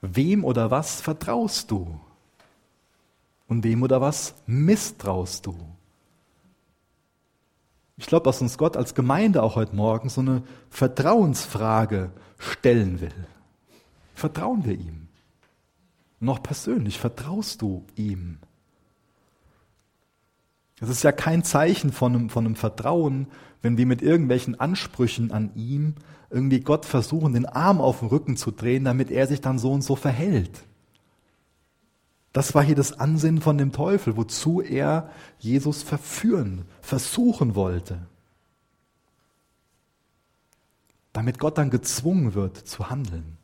[0.00, 2.00] Wem oder was vertraust du?
[3.52, 5.54] Und wem oder was misstraust du?
[7.98, 13.12] Ich glaube, dass uns Gott als Gemeinde auch heute Morgen so eine Vertrauensfrage stellen will.
[14.14, 15.08] Vertrauen wir ihm?
[16.18, 18.38] Noch persönlich, vertraust du ihm?
[20.80, 23.26] Es ist ja kein Zeichen von einem, von einem Vertrauen,
[23.60, 25.96] wenn wir mit irgendwelchen Ansprüchen an ihm
[26.30, 29.72] irgendwie Gott versuchen, den Arm auf den Rücken zu drehen, damit er sich dann so
[29.72, 30.64] und so verhält.
[32.32, 37.98] Das war hier das Ansinnen von dem Teufel, wozu er Jesus verführen, versuchen wollte.
[41.12, 43.36] Damit Gott dann gezwungen wird zu handeln.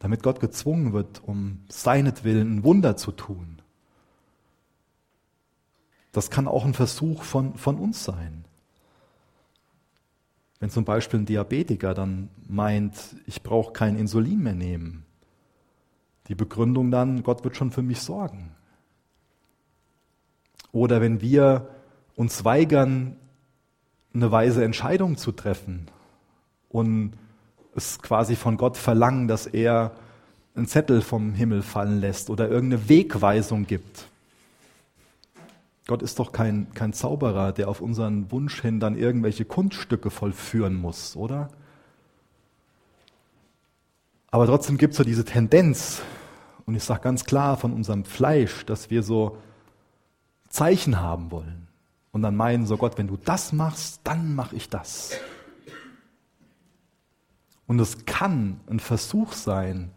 [0.00, 3.62] Damit Gott gezwungen wird, um seinetwillen ein Wunder zu tun.
[6.12, 8.44] Das kann auch ein Versuch von, von uns sein.
[10.60, 12.96] Wenn zum Beispiel ein Diabetiker dann meint,
[13.26, 15.04] ich brauche kein Insulin mehr nehmen,
[16.28, 18.52] die Begründung dann, Gott wird schon für mich sorgen.
[20.72, 21.68] Oder wenn wir
[22.16, 23.16] uns weigern,
[24.12, 25.88] eine weise Entscheidung zu treffen
[26.68, 27.12] und
[27.74, 29.92] es quasi von Gott verlangen, dass er
[30.54, 34.08] einen Zettel vom Himmel fallen lässt oder irgendeine Wegweisung gibt.
[35.86, 40.74] Gott ist doch kein, kein Zauberer, der auf unseren Wunsch hin dann irgendwelche Kunststücke vollführen
[40.74, 41.48] muss, oder?
[44.30, 46.02] Aber trotzdem gibt es so diese Tendenz,
[46.66, 49.38] und ich sage ganz klar von unserem Fleisch, dass wir so
[50.48, 51.68] Zeichen haben wollen.
[52.12, 55.12] Und dann meinen so Gott, wenn du das machst, dann mache ich das.
[57.66, 59.92] Und es kann ein Versuch sein,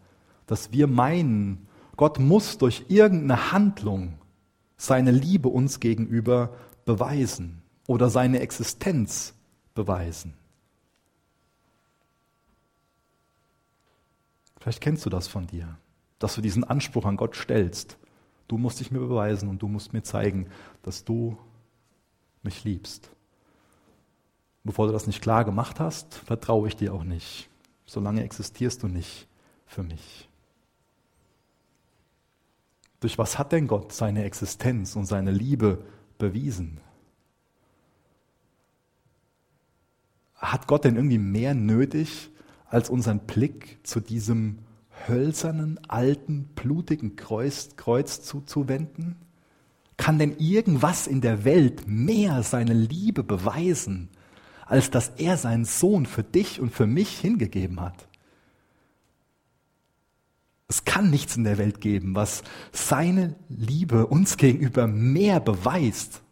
[0.46, 1.66] dass wir meinen,
[1.96, 4.14] Gott muss durch irgendeine Handlung
[4.76, 9.34] seine Liebe uns gegenüber beweisen oder seine Existenz
[9.74, 10.34] beweisen.
[14.62, 15.76] Vielleicht kennst du das von dir
[16.22, 17.98] dass du diesen Anspruch an Gott stellst.
[18.46, 20.46] Du musst dich mir beweisen und du musst mir zeigen,
[20.82, 21.36] dass du
[22.44, 23.10] mich liebst.
[24.62, 27.48] Bevor du das nicht klar gemacht hast, vertraue ich dir auch nicht.
[27.86, 29.26] Solange existierst du nicht
[29.66, 30.28] für mich.
[33.00, 35.84] Durch was hat denn Gott seine Existenz und seine Liebe
[36.18, 36.78] bewiesen?
[40.36, 42.30] Hat Gott denn irgendwie mehr nötig,
[42.72, 44.58] als unseren Blick zu diesem
[45.06, 49.16] hölzernen, alten, blutigen Kreuz, Kreuz zuzuwenden?
[49.96, 54.08] Kann denn irgendwas in der Welt mehr seine Liebe beweisen,
[54.66, 58.08] als dass er seinen Sohn für dich und für mich hingegeben hat?
[60.66, 62.42] Es kann nichts in der Welt geben, was
[62.72, 66.22] seine Liebe uns gegenüber mehr beweist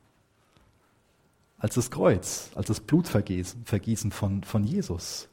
[1.58, 5.29] als das Kreuz, als das Blutvergießen von, von Jesus.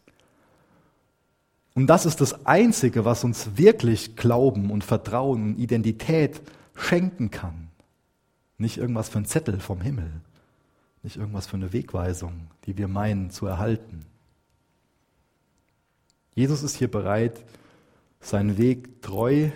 [1.77, 6.41] Und das ist das Einzige, was uns wirklich Glauben und Vertrauen und Identität
[6.75, 7.67] schenken kann.
[8.57, 10.09] Nicht irgendwas für ein Zettel vom Himmel.
[11.03, 14.07] nicht irgendwas für eine Wegweisung, die wir meinen zu erhalten.
[16.33, 17.45] Jesus ist hier bereit,
[18.21, 19.51] seinen Weg treu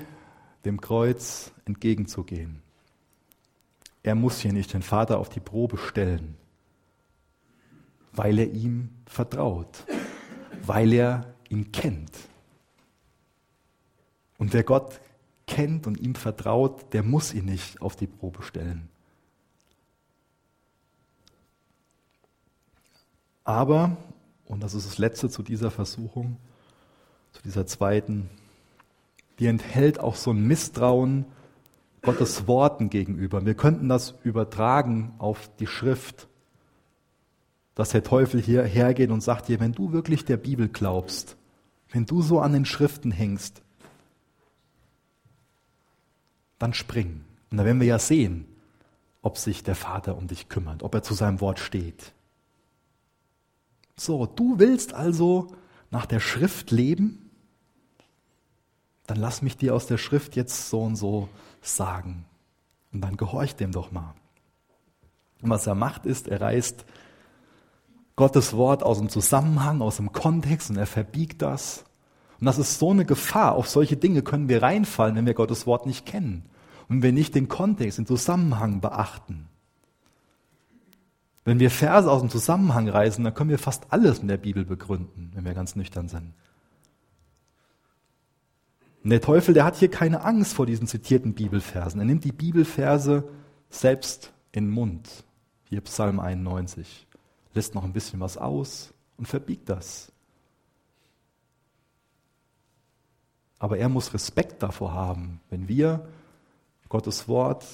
[0.64, 2.62] dem Kreuz entgegenzugehen.
[4.04, 6.38] Er muss hier nicht den Vater auf die Probe stellen,
[8.12, 9.88] weil er ihm vertraut,
[10.62, 12.12] weil er ihn kennt.
[14.38, 15.00] Und wer Gott
[15.46, 18.90] kennt und ihm vertraut, der muss ihn nicht auf die Probe stellen.
[23.44, 23.98] Aber,
[24.46, 26.38] und das ist das Letzte zu dieser Versuchung,
[27.34, 28.30] zu dieser zweiten,
[29.40, 31.26] die enthält auch so ein Misstrauen
[32.02, 33.46] Gottes Worten gegenüber.
[33.46, 36.28] Wir könnten das übertragen auf die Schrift,
[37.76, 41.38] dass der Teufel hier hergeht und sagt dir, wenn du wirklich der Bibel glaubst,
[41.92, 43.62] wenn du so an den Schriften hängst,
[46.58, 47.24] dann spring.
[47.50, 48.46] Und da werden wir ja sehen,
[49.22, 52.14] ob sich der Vater um dich kümmert, ob er zu seinem Wort steht.
[53.98, 55.48] So, du willst also
[55.92, 57.30] nach der Schrift leben?
[59.06, 61.30] Dann lass mich dir aus der Schrift jetzt so und so
[61.62, 62.26] sagen.
[62.94, 64.16] Und dann gehorch dem doch mal.
[65.42, 66.86] Und was er macht ist, er reißt
[68.16, 71.86] Gottes Wort aus dem Zusammenhang, aus dem Kontext und er verbiegt das.
[72.40, 73.54] Und das ist so eine Gefahr.
[73.54, 76.46] Auf solche Dinge können wir reinfallen, wenn wir Gottes Wort nicht kennen
[76.90, 79.48] und wir nicht den Kontext, den Zusammenhang beachten.
[81.44, 84.66] Wenn wir Verse aus dem Zusammenhang reißen, dann können wir fast alles in der Bibel
[84.66, 86.34] begründen, wenn wir ganz nüchtern sind.
[89.04, 92.00] Und der Teufel, der hat hier keine Angst vor diesen zitierten Bibelversen.
[92.00, 93.24] Er nimmt die Bibelverse
[93.70, 95.24] selbst in den Mund.
[95.64, 97.08] Hier Psalm 91.
[97.54, 100.12] Lässt noch ein bisschen was aus und verbiegt das.
[103.60, 106.08] Aber er muss Respekt davor haben, wenn wir
[106.90, 107.66] Gottes Wort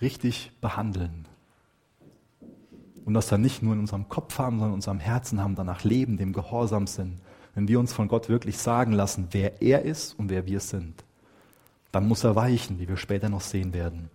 [0.00, 1.26] richtig behandeln.
[3.04, 5.84] Und das dann nicht nur in unserem Kopf haben, sondern in unserem Herzen haben, danach
[5.84, 7.20] leben, dem gehorsam sind
[7.54, 11.04] wenn wir uns von Gott wirklich sagen lassen, wer er ist und wer wir sind.
[11.92, 14.10] Dann muss er weichen, wie wir später noch sehen werden.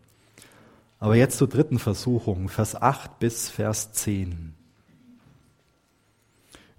[1.00, 4.54] Aber jetzt zur dritten Versuchung, Vers 8 bis Vers 10.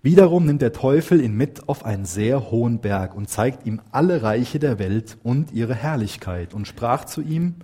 [0.07, 4.23] Wiederum nimmt der Teufel ihn mit auf einen sehr hohen Berg und zeigt ihm alle
[4.23, 7.57] Reiche der Welt und ihre Herrlichkeit und sprach zu ihm,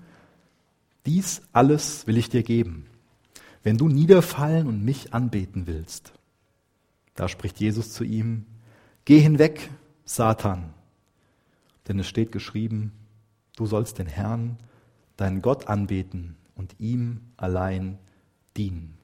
[1.07, 2.87] dies alles will ich dir geben,
[3.63, 6.15] wenn du niederfallen und mich anbeten willst.
[7.15, 8.47] Da spricht Jesus zu ihm,
[9.05, 9.71] Geh hinweg,
[10.05, 10.75] Satan,
[11.87, 12.91] denn es steht geschrieben,
[13.55, 14.59] du sollst den Herrn,
[15.17, 18.01] deinen Gott anbeten und ihm allein
[18.57, 18.99] dienen.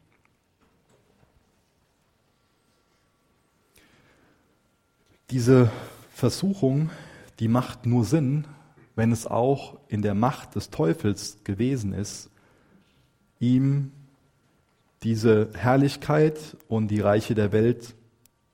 [5.31, 5.71] Diese
[6.11, 6.91] Versuchung,
[7.39, 8.47] die macht nur Sinn,
[8.97, 12.31] wenn es auch in der Macht des Teufels gewesen ist,
[13.39, 13.93] ihm
[15.03, 17.95] diese Herrlichkeit und die Reiche der Welt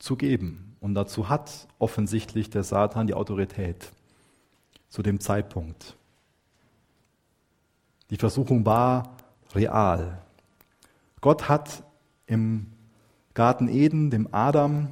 [0.00, 0.76] zu geben.
[0.80, 3.92] Und dazu hat offensichtlich der Satan die Autorität
[4.88, 5.96] zu dem Zeitpunkt.
[8.10, 9.16] Die Versuchung war
[9.54, 10.20] real.
[11.20, 11.84] Gott hat
[12.26, 12.66] im
[13.32, 14.88] Garten Eden, dem Adam,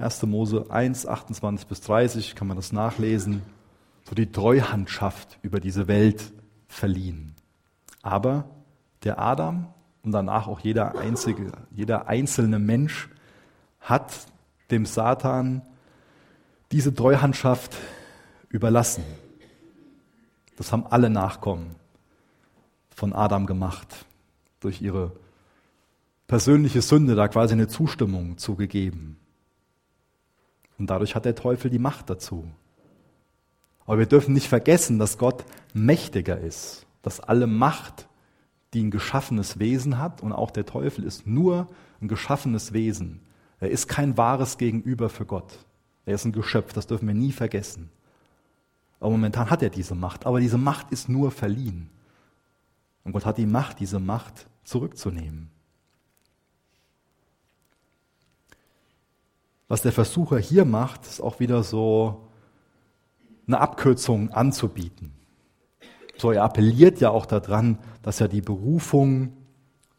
[0.00, 0.22] 1.
[0.24, 3.42] Mose 1, 28 bis 30, kann man das nachlesen,
[4.08, 6.32] so die Treuhandschaft über diese Welt
[6.68, 7.34] verliehen.
[8.02, 8.48] Aber
[9.04, 9.68] der Adam
[10.02, 13.08] und danach auch jeder einzige, jeder einzelne Mensch
[13.80, 14.12] hat
[14.70, 15.62] dem Satan
[16.72, 17.76] diese Treuhandschaft
[18.48, 19.04] überlassen.
[20.56, 21.74] Das haben alle Nachkommen
[22.94, 24.06] von Adam gemacht,
[24.60, 25.12] durch ihre
[26.26, 29.19] persönliche Sünde da quasi eine Zustimmung zugegeben.
[30.80, 32.50] Und dadurch hat der Teufel die Macht dazu.
[33.84, 38.08] Aber wir dürfen nicht vergessen, dass Gott mächtiger ist, dass alle Macht,
[38.72, 41.66] die ein geschaffenes Wesen hat, und auch der Teufel ist nur
[42.00, 43.20] ein geschaffenes Wesen,
[43.58, 45.58] er ist kein wahres Gegenüber für Gott.
[46.06, 47.90] Er ist ein Geschöpf, das dürfen wir nie vergessen.
[49.00, 50.24] Aber momentan hat er diese Macht.
[50.24, 51.90] Aber diese Macht ist nur verliehen.
[53.04, 55.50] Und Gott hat die Macht, diese Macht zurückzunehmen.
[59.70, 62.26] Was der Versucher hier macht, ist auch wieder so
[63.46, 65.12] eine Abkürzung anzubieten.
[66.16, 69.32] So, er appelliert ja auch daran, dass ja die Berufung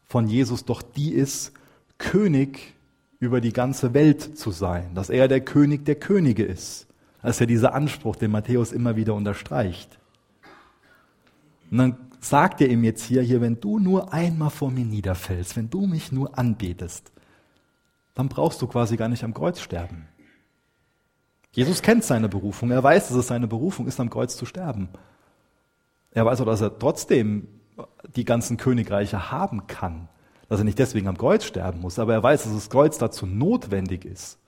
[0.04, 1.52] von Jesus doch die ist,
[1.96, 2.74] König
[3.18, 6.86] über die ganze Welt zu sein, dass er der König der Könige ist.
[7.22, 9.98] Das ist ja dieser Anspruch, den Matthäus immer wieder unterstreicht.
[11.70, 15.56] Und dann sagt er ihm jetzt hier, hier, wenn du nur einmal vor mir niederfällst,
[15.56, 17.10] wenn du mich nur anbetest,
[18.14, 20.08] dann brauchst du quasi gar nicht am Kreuz sterben.
[21.52, 22.70] Jesus kennt seine Berufung.
[22.70, 24.88] Er weiß, dass es seine Berufung ist, am Kreuz zu sterben.
[26.10, 27.48] Er weiß auch, dass er trotzdem
[28.16, 30.08] die ganzen Königreiche haben kann
[30.52, 33.24] dass er nicht deswegen am Kreuz sterben muss, aber er weiß, dass das Kreuz dazu
[33.24, 34.38] notwendig ist,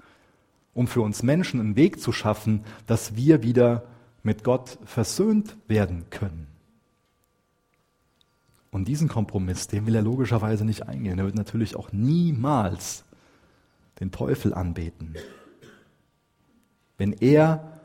[0.75, 3.85] um für uns Menschen einen Weg zu schaffen, dass wir wieder
[4.23, 6.47] mit Gott versöhnt werden können.
[8.71, 11.19] Und diesen Kompromiss, den will er logischerweise nicht eingehen.
[11.19, 13.07] Er wird natürlich auch niemals
[14.01, 15.15] den Teufel anbeten.
[16.99, 17.81] Wenn er,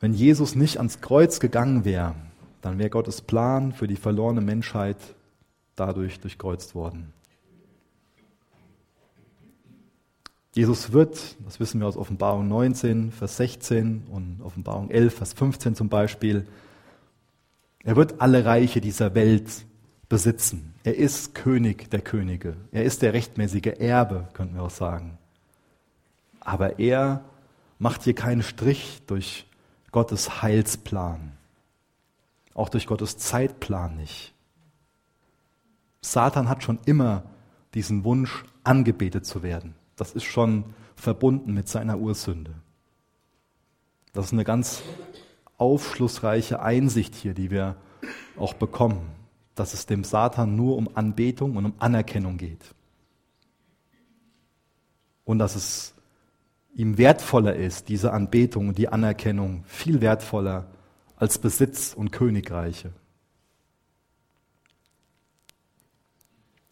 [0.00, 2.14] wenn Jesus nicht ans Kreuz gegangen wäre,
[2.60, 4.96] dann wäre Gottes Plan für die verlorene Menschheit
[5.74, 7.12] dadurch durchkreuzt worden.
[10.54, 15.74] Jesus wird, das wissen wir aus Offenbarung 19, Vers 16 und Offenbarung 11, Vers 15
[15.74, 16.46] zum Beispiel,
[17.84, 19.64] er wird alle Reiche dieser Welt
[20.08, 20.74] besitzen.
[20.84, 22.54] Er ist König der Könige.
[22.70, 25.18] Er ist der rechtmäßige Erbe, könnten wir auch sagen.
[26.44, 27.24] Aber er
[27.78, 29.46] macht hier keinen Strich durch
[29.90, 31.32] Gottes Heilsplan.
[32.54, 34.34] Auch durch Gottes Zeitplan nicht.
[36.00, 37.22] Satan hat schon immer
[37.74, 39.74] diesen Wunsch, angebetet zu werden.
[39.96, 40.64] Das ist schon
[40.94, 42.54] verbunden mit seiner Ursünde.
[44.12, 44.82] Das ist eine ganz
[45.58, 47.76] aufschlussreiche Einsicht hier, die wir
[48.36, 49.10] auch bekommen
[49.54, 52.74] dass es dem Satan nur um Anbetung und um Anerkennung geht.
[55.24, 55.94] Und dass es
[56.74, 60.70] ihm wertvoller ist, diese Anbetung und die Anerkennung, viel wertvoller
[61.16, 62.92] als Besitz und Königreiche.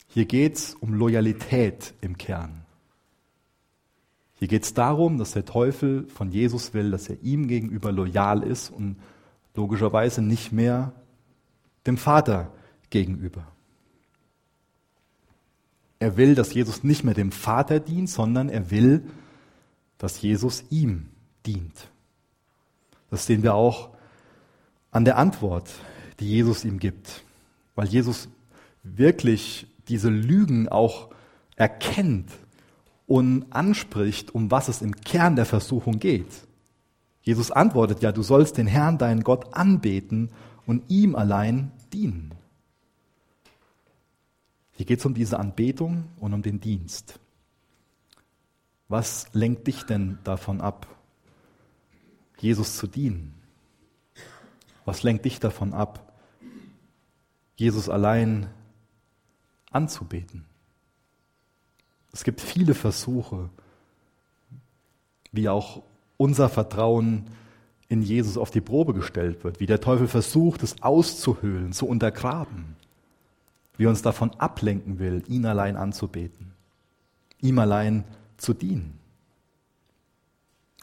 [0.08, 2.62] Hier geht es um Loyalität im Kern.
[4.34, 8.42] Hier geht es darum, dass der Teufel von Jesus will, dass er ihm gegenüber loyal
[8.42, 8.96] ist und
[9.54, 10.94] logischerweise nicht mehr
[11.86, 12.50] dem Vater
[12.88, 13.46] gegenüber.
[15.98, 19.04] Er will, dass Jesus nicht mehr dem Vater dient, sondern er will,
[20.00, 21.10] dass Jesus ihm
[21.46, 21.88] dient.
[23.10, 23.90] Das sehen wir auch
[24.90, 25.70] an der Antwort,
[26.18, 27.22] die Jesus ihm gibt,
[27.74, 28.28] weil Jesus
[28.82, 31.10] wirklich diese Lügen auch
[31.54, 32.30] erkennt
[33.06, 36.46] und anspricht, um was es im Kern der Versuchung geht.
[37.22, 40.30] Jesus antwortet ja, du sollst den Herrn, deinen Gott, anbeten
[40.66, 42.32] und ihm allein dienen.
[44.72, 47.20] Hier geht es um diese Anbetung und um den Dienst.
[48.90, 50.86] Was lenkt dich denn davon ab,
[52.38, 53.32] Jesus zu dienen?
[54.84, 56.12] Was lenkt dich davon ab,
[57.56, 58.48] Jesus allein
[59.70, 60.44] anzubeten?
[62.12, 63.48] Es gibt viele Versuche,
[65.32, 65.82] wie auch
[66.18, 67.30] unser Vertrauen
[67.88, 72.76] in Jesus auf die Probe gestellt wird, wie der Teufel versucht, es auszuhöhlen, zu untergraben
[73.80, 76.52] wie er uns davon ablenken will, ihn allein anzubeten,
[77.40, 78.04] ihm allein
[78.40, 78.98] zu dienen.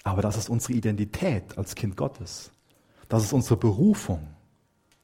[0.03, 2.51] Aber das ist unsere Identität als Kind Gottes.
[3.09, 4.27] Das ist unsere Berufung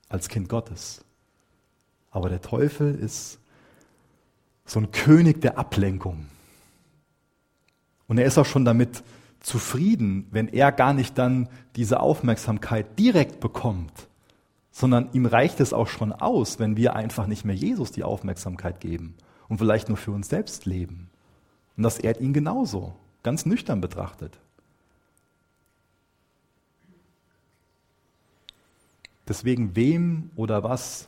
[0.08, 1.04] als Kind Gottes.
[2.12, 3.39] Aber der Teufel ist
[4.66, 6.28] so ein König der Ablenkung.
[8.08, 9.04] Und er ist auch schon damit
[9.39, 14.08] zufrieden, wenn er gar nicht dann diese Aufmerksamkeit direkt bekommt,
[14.72, 18.80] sondern ihm reicht es auch schon aus, wenn wir einfach nicht mehr Jesus die Aufmerksamkeit
[18.80, 19.16] geben
[19.49, 21.10] und vielleicht nur für uns selbst leben.
[21.78, 22.94] Und das ehrt ihn genauso,
[23.24, 24.38] ganz nüchtern betrachtet.
[29.28, 31.08] Deswegen, wem oder was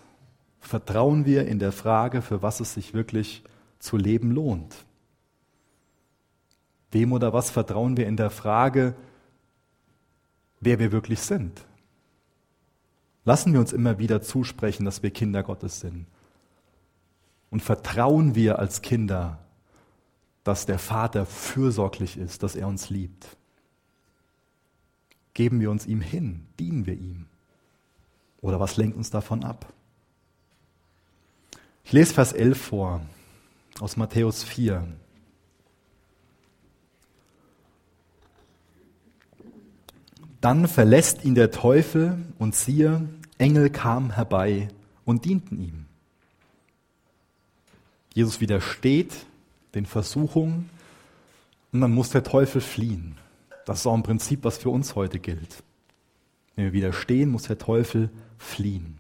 [0.61, 3.43] vertrauen wir in der Frage, für was es sich wirklich
[3.80, 4.86] zu leben lohnt?
[6.91, 8.95] Wem oder was vertrauen wir in der Frage,
[10.61, 11.66] wer wir wirklich sind?
[13.26, 16.05] Lassen wir uns immer wieder zusprechen, dass wir Kinder Gottes sind.
[17.49, 19.39] Und vertrauen wir als Kinder,
[20.45, 23.35] dass der Vater fürsorglich ist, dass er uns liebt.
[25.33, 27.25] Geben wir uns ihm hin, dienen wir ihm.
[28.41, 29.73] Oder was lenkt uns davon ab?
[31.83, 33.01] Ich lese Vers 11 vor
[33.79, 34.87] aus Matthäus 4.
[40.41, 44.67] Dann verlässt ihn der Teufel und siehe, Engel kamen herbei
[45.05, 45.85] und dienten ihm.
[48.13, 49.25] Jesus widersteht
[49.76, 50.69] den Versuchungen
[51.71, 53.17] und dann muss der Teufel fliehen.
[53.65, 55.63] Das ist auch ein Prinzip, was für uns heute gilt.
[56.55, 58.99] Wenn wir widerstehen, muss der Teufel fliehen.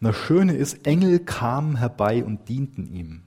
[0.00, 3.22] Und das Schöne ist, Engel kamen herbei und dienten ihm.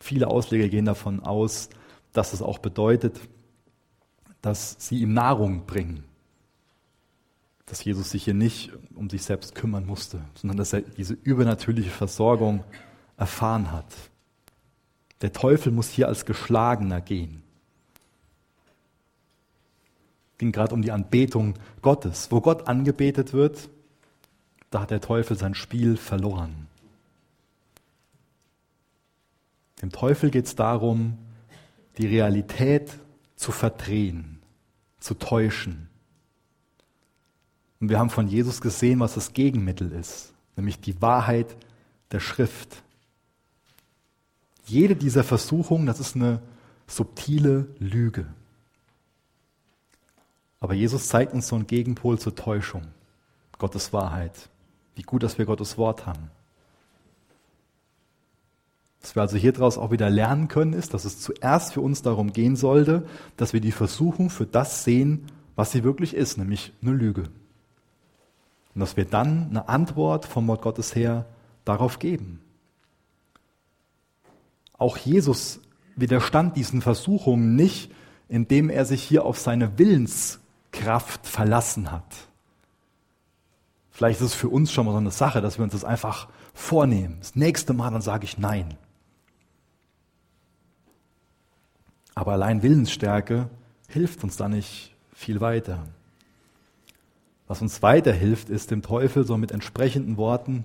[0.00, 1.68] Viele Ausleger gehen davon aus,
[2.12, 3.20] dass es auch bedeutet,
[4.40, 6.04] dass sie ihm Nahrung bringen
[7.72, 11.88] dass Jesus sich hier nicht um sich selbst kümmern musste, sondern dass er diese übernatürliche
[11.88, 12.64] Versorgung
[13.16, 13.86] erfahren hat.
[15.22, 17.42] Der Teufel muss hier als Geschlagener gehen.
[20.32, 22.30] Es ging gerade um die Anbetung Gottes.
[22.30, 23.70] Wo Gott angebetet wird,
[24.70, 26.66] da hat der Teufel sein Spiel verloren.
[29.80, 31.18] Dem Teufel geht es darum,
[31.98, 32.92] die Realität
[33.36, 34.40] zu verdrehen,
[34.98, 35.88] zu täuschen.
[37.80, 41.56] Und wir haben von Jesus gesehen, was das Gegenmittel ist, nämlich die Wahrheit
[42.12, 42.82] der Schrift.
[44.64, 46.40] Jede dieser Versuchungen, das ist eine
[46.86, 48.26] subtile Lüge.
[50.60, 52.82] Aber Jesus zeigt uns so einen Gegenpol zur Täuschung,
[53.58, 54.48] Gottes Wahrheit.
[54.94, 56.30] Wie gut, dass wir Gottes Wort haben.
[59.00, 62.02] Was wir also hier draus auch wieder lernen können, ist, dass es zuerst für uns
[62.02, 63.04] darum gehen sollte,
[63.36, 67.24] dass wir die Versuchung für das sehen, was sie wirklich ist, nämlich eine Lüge.
[68.74, 71.26] Und dass wir dann eine Antwort vom Wort Gottes her
[71.64, 72.41] darauf geben.
[74.82, 75.60] Auch Jesus
[75.94, 77.92] widerstand diesen Versuchungen nicht,
[78.28, 82.02] indem er sich hier auf seine Willenskraft verlassen hat.
[83.92, 86.26] Vielleicht ist es für uns schon mal so eine Sache, dass wir uns das einfach
[86.52, 87.18] vornehmen.
[87.20, 88.74] Das nächste Mal dann sage ich Nein.
[92.16, 93.50] Aber allein Willensstärke
[93.86, 95.84] hilft uns da nicht viel weiter.
[97.46, 100.64] Was uns weiterhilft, ist dem Teufel so mit entsprechenden Worten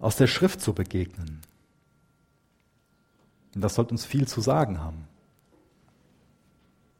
[0.00, 1.42] aus der Schrift zu begegnen.
[3.54, 5.06] Und das sollte uns viel zu sagen haben.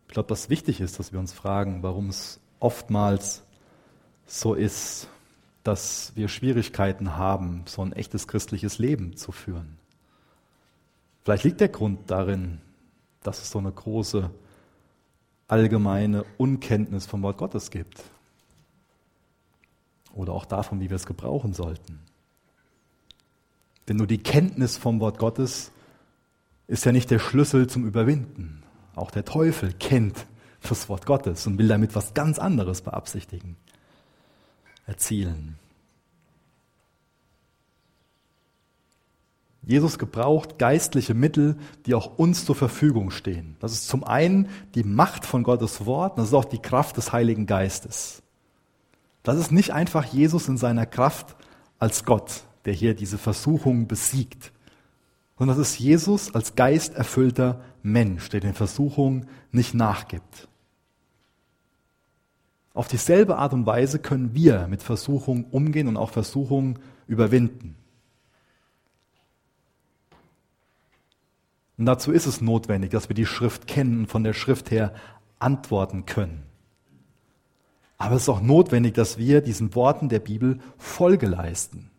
[0.08, 3.42] Ich glaube, was wichtig ist, dass wir uns fragen, warum es oftmals
[4.26, 5.08] so ist,
[5.64, 9.78] dass wir Schwierigkeiten haben, so ein echtes christliches Leben zu führen.
[11.24, 12.60] Vielleicht liegt der Grund darin,
[13.22, 14.30] dass es so eine große
[15.48, 18.02] allgemeine Unkenntnis vom Wort Gottes gibt.
[20.12, 21.98] Oder auch davon, wie wir es gebrauchen sollten.
[23.88, 25.72] Denn nur die Kenntnis vom Wort Gottes
[26.66, 28.62] ist ja nicht der Schlüssel zum Überwinden.
[28.94, 30.26] Auch der Teufel kennt
[30.68, 33.56] das Wort Gottes und will damit was ganz anderes beabsichtigen,
[34.86, 35.58] erzielen.
[39.66, 41.56] Jesus gebraucht geistliche Mittel,
[41.86, 43.56] die auch uns zur Verfügung stehen.
[43.60, 47.12] Das ist zum einen die Macht von Gottes Wort, das ist auch die Kraft des
[47.12, 48.22] Heiligen Geistes.
[49.22, 51.34] Das ist nicht einfach Jesus in seiner Kraft
[51.78, 54.52] als Gott, der hier diese Versuchung besiegt,
[55.38, 60.48] sondern das ist Jesus als geisterfüllter Mensch, der den Versuchungen nicht nachgibt.
[62.72, 67.76] Auf dieselbe Art und Weise können wir mit Versuchungen umgehen und auch Versuchungen überwinden.
[71.76, 74.94] Und dazu ist es notwendig, dass wir die Schrift kennen und von der Schrift her
[75.38, 76.42] antworten können.
[77.98, 81.90] Aber es ist auch notwendig, dass wir diesen Worten der Bibel Folge leisten.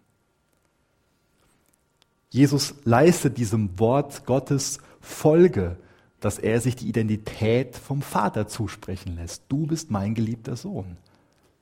[2.36, 5.78] Jesus leistet diesem Wort Gottes Folge,
[6.20, 9.44] dass er sich die Identität vom Vater zusprechen lässt.
[9.48, 10.98] Du bist mein geliebter Sohn.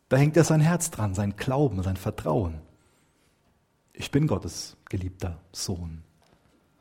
[0.10, 2.56] Da hängt er sein Herz dran, sein Glauben, sein Vertrauen.
[3.94, 6.02] Ich bin Gottes geliebter Sohn.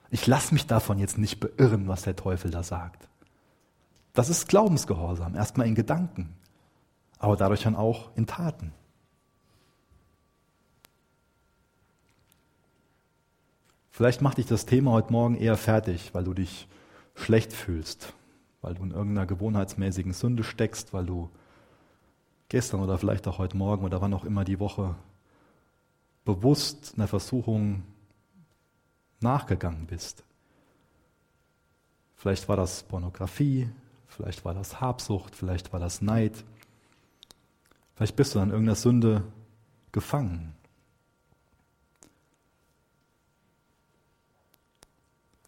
[0.09, 3.11] Ich lasse mich davon jetzt nicht beirren, was der Teufel da sagt.
[4.15, 6.31] Das ist Glaubensgehorsam, erstmal in Gedanken,
[7.19, 8.73] aber dadurch dann auch in Taten.
[13.95, 16.67] Vielleicht macht dich das Thema heute Morgen eher fertig, weil du dich
[17.15, 18.15] schlecht fühlst,
[18.63, 21.29] weil du in irgendeiner gewohnheitsmäßigen Sünde steckst, weil du
[22.49, 24.95] gestern oder vielleicht auch heute Morgen oder wann auch immer die Woche
[26.25, 27.83] bewusst einer Versuchung
[29.21, 30.25] nachgegangen bist.
[32.17, 33.69] Vielleicht war das Pornografie,
[34.07, 36.45] vielleicht war das Habsucht, vielleicht war das Neid.
[37.95, 39.23] Vielleicht bist du an irgendeiner Sünde
[39.93, 40.55] gefangen.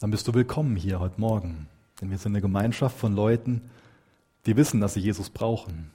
[0.04, 1.66] Dann bist du willkommen hier heute Morgen.
[1.98, 3.70] Denn wir sind eine Gemeinschaft von Leuten,
[4.44, 5.90] die wissen, dass sie Jesus brauchen.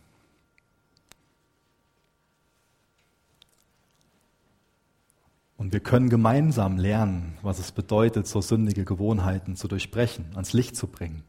[5.57, 10.75] Und wir können gemeinsam lernen, was es bedeutet, so sündige Gewohnheiten zu durchbrechen, ans Licht
[10.75, 11.21] zu bringen.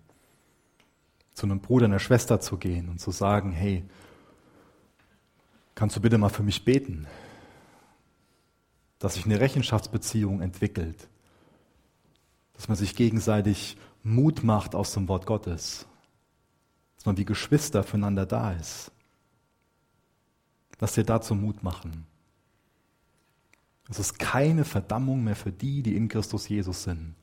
[1.34, 3.84] Zu einem Bruder, einer Schwester zu gehen und zu sagen, hey,
[5.74, 7.06] kannst du bitte mal für mich beten?
[8.98, 11.09] Dass sich eine Rechenschaftsbeziehung entwickelt.
[12.60, 15.86] Dass man sich gegenseitig Mut macht aus dem Wort Gottes.
[16.96, 18.92] Dass man wie Geschwister füreinander da ist.
[20.78, 22.04] Lass dir dazu Mut machen.
[23.88, 27.14] Es ist keine Verdammung mehr für die, die in Christus Jesus sind.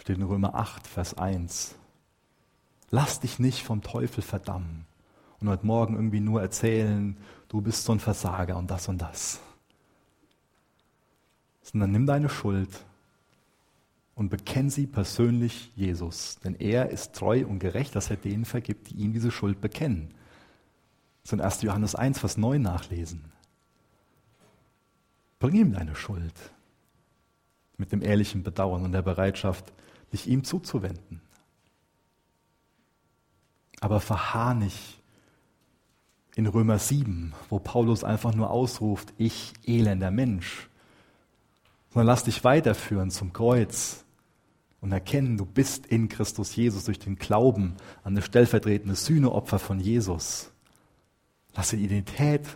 [0.00, 1.76] Steht in Römer 8, Vers 1.
[2.90, 4.86] Lass dich nicht vom Teufel verdammen
[5.38, 7.16] und heute Morgen irgendwie nur erzählen,
[7.46, 9.38] du bist so ein Versager und das und das.
[11.62, 12.84] Sondern nimm deine Schuld
[14.16, 16.38] und bekenn sie persönlich Jesus.
[16.42, 20.08] Denn er ist treu und gerecht, dass er denen vergibt, die ihm diese Schuld bekennen.
[21.22, 21.62] Das ist in 1.
[21.62, 23.30] Johannes 1, Vers 9 nachlesen.
[25.38, 26.34] Bring ihm deine Schuld.
[27.78, 29.70] mit dem ehrlichen Bedauern und der Bereitschaft,
[30.10, 31.20] dich ihm zuzuwenden.
[33.80, 34.98] Aber verharr nicht
[36.36, 40.70] in Römer 7, wo Paulus einfach nur ausruft, ich elender Mensch,
[41.90, 44.05] sondern lass dich weiterführen zum Kreuz
[44.86, 47.74] und erkennen, du bist in Christus Jesus durch den Glauben
[48.04, 50.52] an das stellvertretende Sühneopfer von Jesus.
[51.56, 52.46] Lass die Identität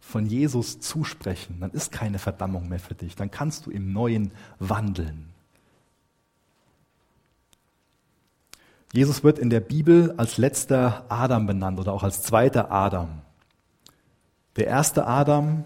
[0.00, 4.32] von Jesus zusprechen, dann ist keine Verdammung mehr für dich, dann kannst du im Neuen
[4.58, 5.26] wandeln.
[8.94, 13.20] Jesus wird in der Bibel als letzter Adam benannt oder auch als zweiter Adam.
[14.56, 15.64] Der erste Adam,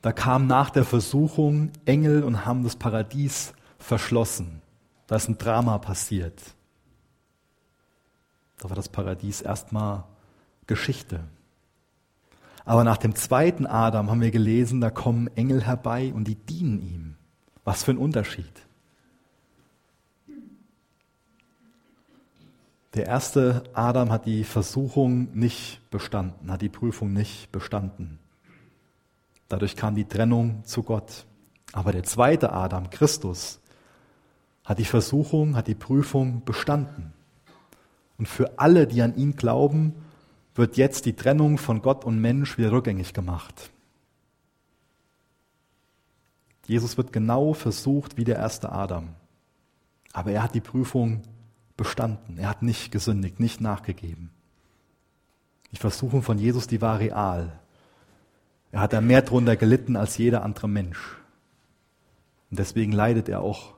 [0.00, 3.52] da kam nach der Versuchung Engel und haben das Paradies
[3.86, 4.60] verschlossen.
[5.06, 6.42] Da ist ein Drama passiert.
[8.58, 10.04] Da war das Paradies erstmal
[10.66, 11.20] Geschichte.
[12.64, 16.82] Aber nach dem zweiten Adam haben wir gelesen, da kommen Engel herbei und die dienen
[16.82, 17.14] ihm.
[17.62, 18.66] Was für ein Unterschied.
[22.94, 28.18] Der erste Adam hat die Versuchung nicht bestanden, hat die Prüfung nicht bestanden.
[29.48, 31.26] Dadurch kam die Trennung zu Gott.
[31.72, 33.60] Aber der zweite Adam, Christus,
[34.66, 37.12] hat die Versuchung, hat die Prüfung bestanden.
[38.18, 39.94] Und für alle, die an ihn glauben,
[40.56, 43.70] wird jetzt die Trennung von Gott und Mensch wieder rückgängig gemacht.
[46.66, 49.10] Jesus wird genau versucht wie der erste Adam.
[50.12, 51.22] Aber er hat die Prüfung
[51.76, 52.36] bestanden.
[52.38, 54.30] Er hat nicht gesündigt, nicht nachgegeben.
[55.70, 57.52] Die Versuchung von Jesus, die war real.
[58.72, 61.18] Er hat da mehr drunter gelitten als jeder andere Mensch.
[62.50, 63.75] Und deswegen leidet er auch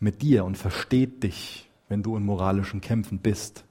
[0.00, 3.64] mit dir und versteht dich, wenn du in moralischen Kämpfen bist.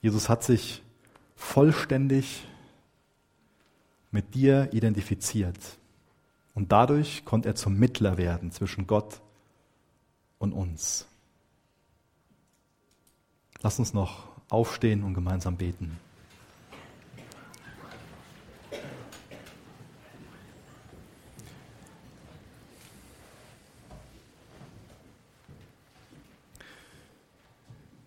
[0.00, 0.82] Jesus hat sich
[1.36, 2.46] vollständig
[4.10, 5.58] mit dir identifiziert.
[6.54, 9.22] Und dadurch konnte er zum Mittler werden zwischen Gott
[10.38, 11.06] und uns.
[13.62, 15.98] Lass uns noch aufstehen und gemeinsam beten.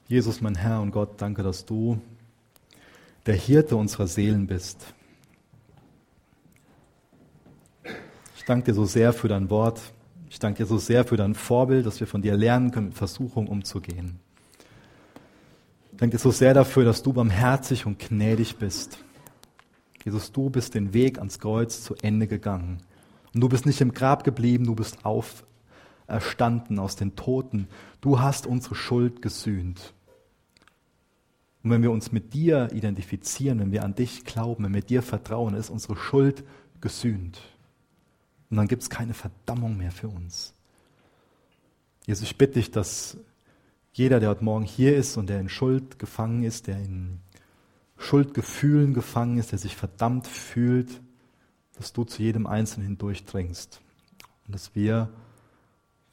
[0.08, 2.00] Jesus, mein Herr und Gott, danke, dass du
[3.26, 4.94] der Hirte unserer Seelen bist.
[8.36, 9.82] Ich danke dir so sehr für dein Wort.
[10.30, 12.96] Ich danke dir so sehr für dein Vorbild, dass wir von dir lernen können, mit
[12.96, 14.20] Versuchung umzugehen.
[15.92, 19.00] Ich danke dir so sehr dafür, dass du barmherzig und gnädig bist.
[20.04, 22.78] Jesus, du bist den Weg ans Kreuz zu Ende gegangen.
[23.34, 25.04] Und du bist nicht im Grab geblieben, du bist
[26.08, 27.68] auferstanden aus den Toten.
[28.02, 29.94] Du hast unsere Schuld gesühnt.
[31.64, 35.02] Und wenn wir uns mit dir identifizieren, wenn wir an dich glauben, wenn wir dir
[35.02, 36.44] vertrauen, ist unsere Schuld
[36.80, 37.42] gesühnt.
[38.50, 40.54] Und dann gibt es keine Verdammung mehr für uns.
[42.06, 43.18] Jesus, ich bitte dich, dass
[43.94, 47.20] jeder, der heute Morgen hier ist und der in Schuld gefangen ist, der in
[47.98, 51.02] Schuldgefühlen gefangen ist, der sich verdammt fühlt,
[51.78, 53.82] dass du zu jedem Einzelnen hindurchdringst
[54.46, 55.10] und dass wir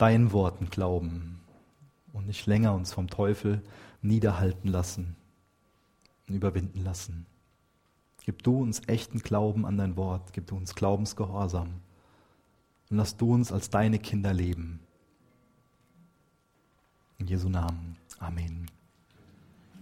[0.02, 1.40] deinen Worten glauben
[2.12, 3.62] und nicht länger uns vom Teufel
[4.02, 5.16] niederhalten lassen
[6.34, 7.26] überwinden lassen.
[8.24, 11.80] Gib du uns echten Glauben an dein Wort, gib du uns Glaubensgehorsam
[12.90, 14.80] und lass du uns als deine Kinder leben.
[17.18, 17.96] In Jesu Namen.
[18.18, 18.66] Amen.